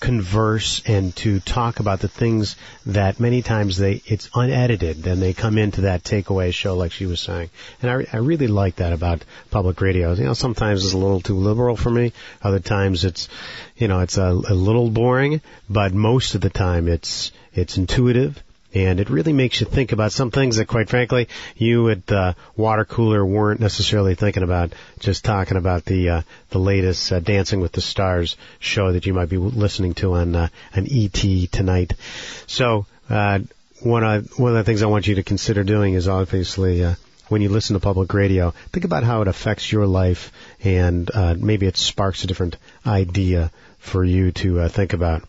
converse 0.04 0.82
and 0.86 1.16
to 1.16 1.40
talk 1.40 1.80
about 1.80 2.02
the 2.02 2.10
things 2.10 2.58
that 2.86 3.22
many 3.22 3.42
times 3.42 3.78
they 3.78 4.02
it's 4.06 4.30
unedited 4.36 5.08
and 5.08 5.22
they 5.22 5.34
come 5.34 5.58
into 5.58 5.82
that 5.82 6.04
takeaway 6.04 6.54
show 6.54 6.76
like 6.76 6.92
she 6.92 7.06
was 7.06 7.22
saying. 7.22 7.50
And 7.82 7.90
I, 7.90 8.06
I 8.12 8.18
really 8.18 8.48
like 8.48 8.76
that 8.76 8.92
about 8.92 9.24
public 9.50 9.80
radio. 9.80 10.14
You 10.14 10.26
know 10.26 10.34
sometimes 10.34 10.84
it's 10.84 10.94
a 10.94 10.98
little 10.98 11.22
too 11.22 11.38
liberal 11.38 11.78
for 11.78 11.90
me. 11.90 12.12
Other 12.42 12.60
times 12.60 13.06
it's 13.06 13.30
you 13.78 13.88
know 13.88 14.02
it's 14.02 14.18
a, 14.18 14.28
a 14.28 14.54
little 14.54 14.90
boring. 14.90 15.40
But 15.70 15.94
most 15.94 16.36
of 16.36 16.42
the 16.42 16.50
time 16.50 16.90
it's 16.90 17.32
it's 17.54 17.78
intuitive 17.78 18.44
and 18.74 19.00
it 19.00 19.10
really 19.10 19.34
makes 19.34 19.62
you 19.62 19.68
think 19.68 19.92
about 19.92 20.12
some 20.12 20.32
things 20.32 20.58
that, 20.58 20.68
quite 20.68 20.90
frankly, 20.90 21.28
you 21.56 21.90
at 21.90 22.08
the 22.08 22.36
water 22.58 22.86
cooler 22.86 23.24
weren't 23.26 23.60
necessarily 23.60 24.16
thinking 24.16 24.44
about. 24.44 24.74
Just 25.00 25.24
talking 25.24 25.58
about 25.58 25.86
the 25.86 26.10
uh, 26.10 26.22
the 26.50 26.60
latest 26.60 27.12
uh, 27.12 27.20
Dancing 27.20 27.62
with 27.62 27.72
the 27.72 27.82
Stars 27.82 28.36
show 28.60 28.92
that 28.94 29.06
you 29.06 29.14
might 29.14 29.30
be 29.30 29.38
listening 29.38 29.94
to 29.96 30.14
on 30.14 30.36
uh, 30.36 30.48
on 30.76 30.88
ET 30.90 31.52
tonight. 31.52 31.94
So 32.48 32.86
uh, 33.10 33.40
one 33.82 34.04
of 34.04 34.40
one 34.40 34.52
of 34.52 34.58
the 34.58 34.64
things 34.64 34.82
I 34.82 34.88
want 34.88 35.08
you 35.08 35.16
to 35.16 35.24
consider 35.24 35.64
doing 35.64 35.94
is 35.94 36.08
obviously. 36.08 36.84
Uh, 36.84 36.96
when 37.30 37.42
you 37.42 37.50
listen 37.50 37.74
to 37.74 37.80
public 37.80 38.14
radio, 38.14 38.54
think 38.72 38.86
about 38.86 39.04
how 39.04 39.22
it 39.22 39.28
affects 39.28 39.72
your 39.72 39.88
life, 39.88 40.32
and 40.62 41.10
uh, 41.16 41.34
maybe 41.36 41.66
it 41.66 41.78
sparks 41.78 42.24
a 42.24 42.28
different 42.28 42.58
idea 42.86 43.50
for 43.84 44.04
you 44.04 44.32
to 44.32 44.62
uh, 44.62 44.70
think 44.70 44.94
about. 44.94 45.24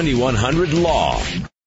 1-800-7100-LAW. 0.00 1.49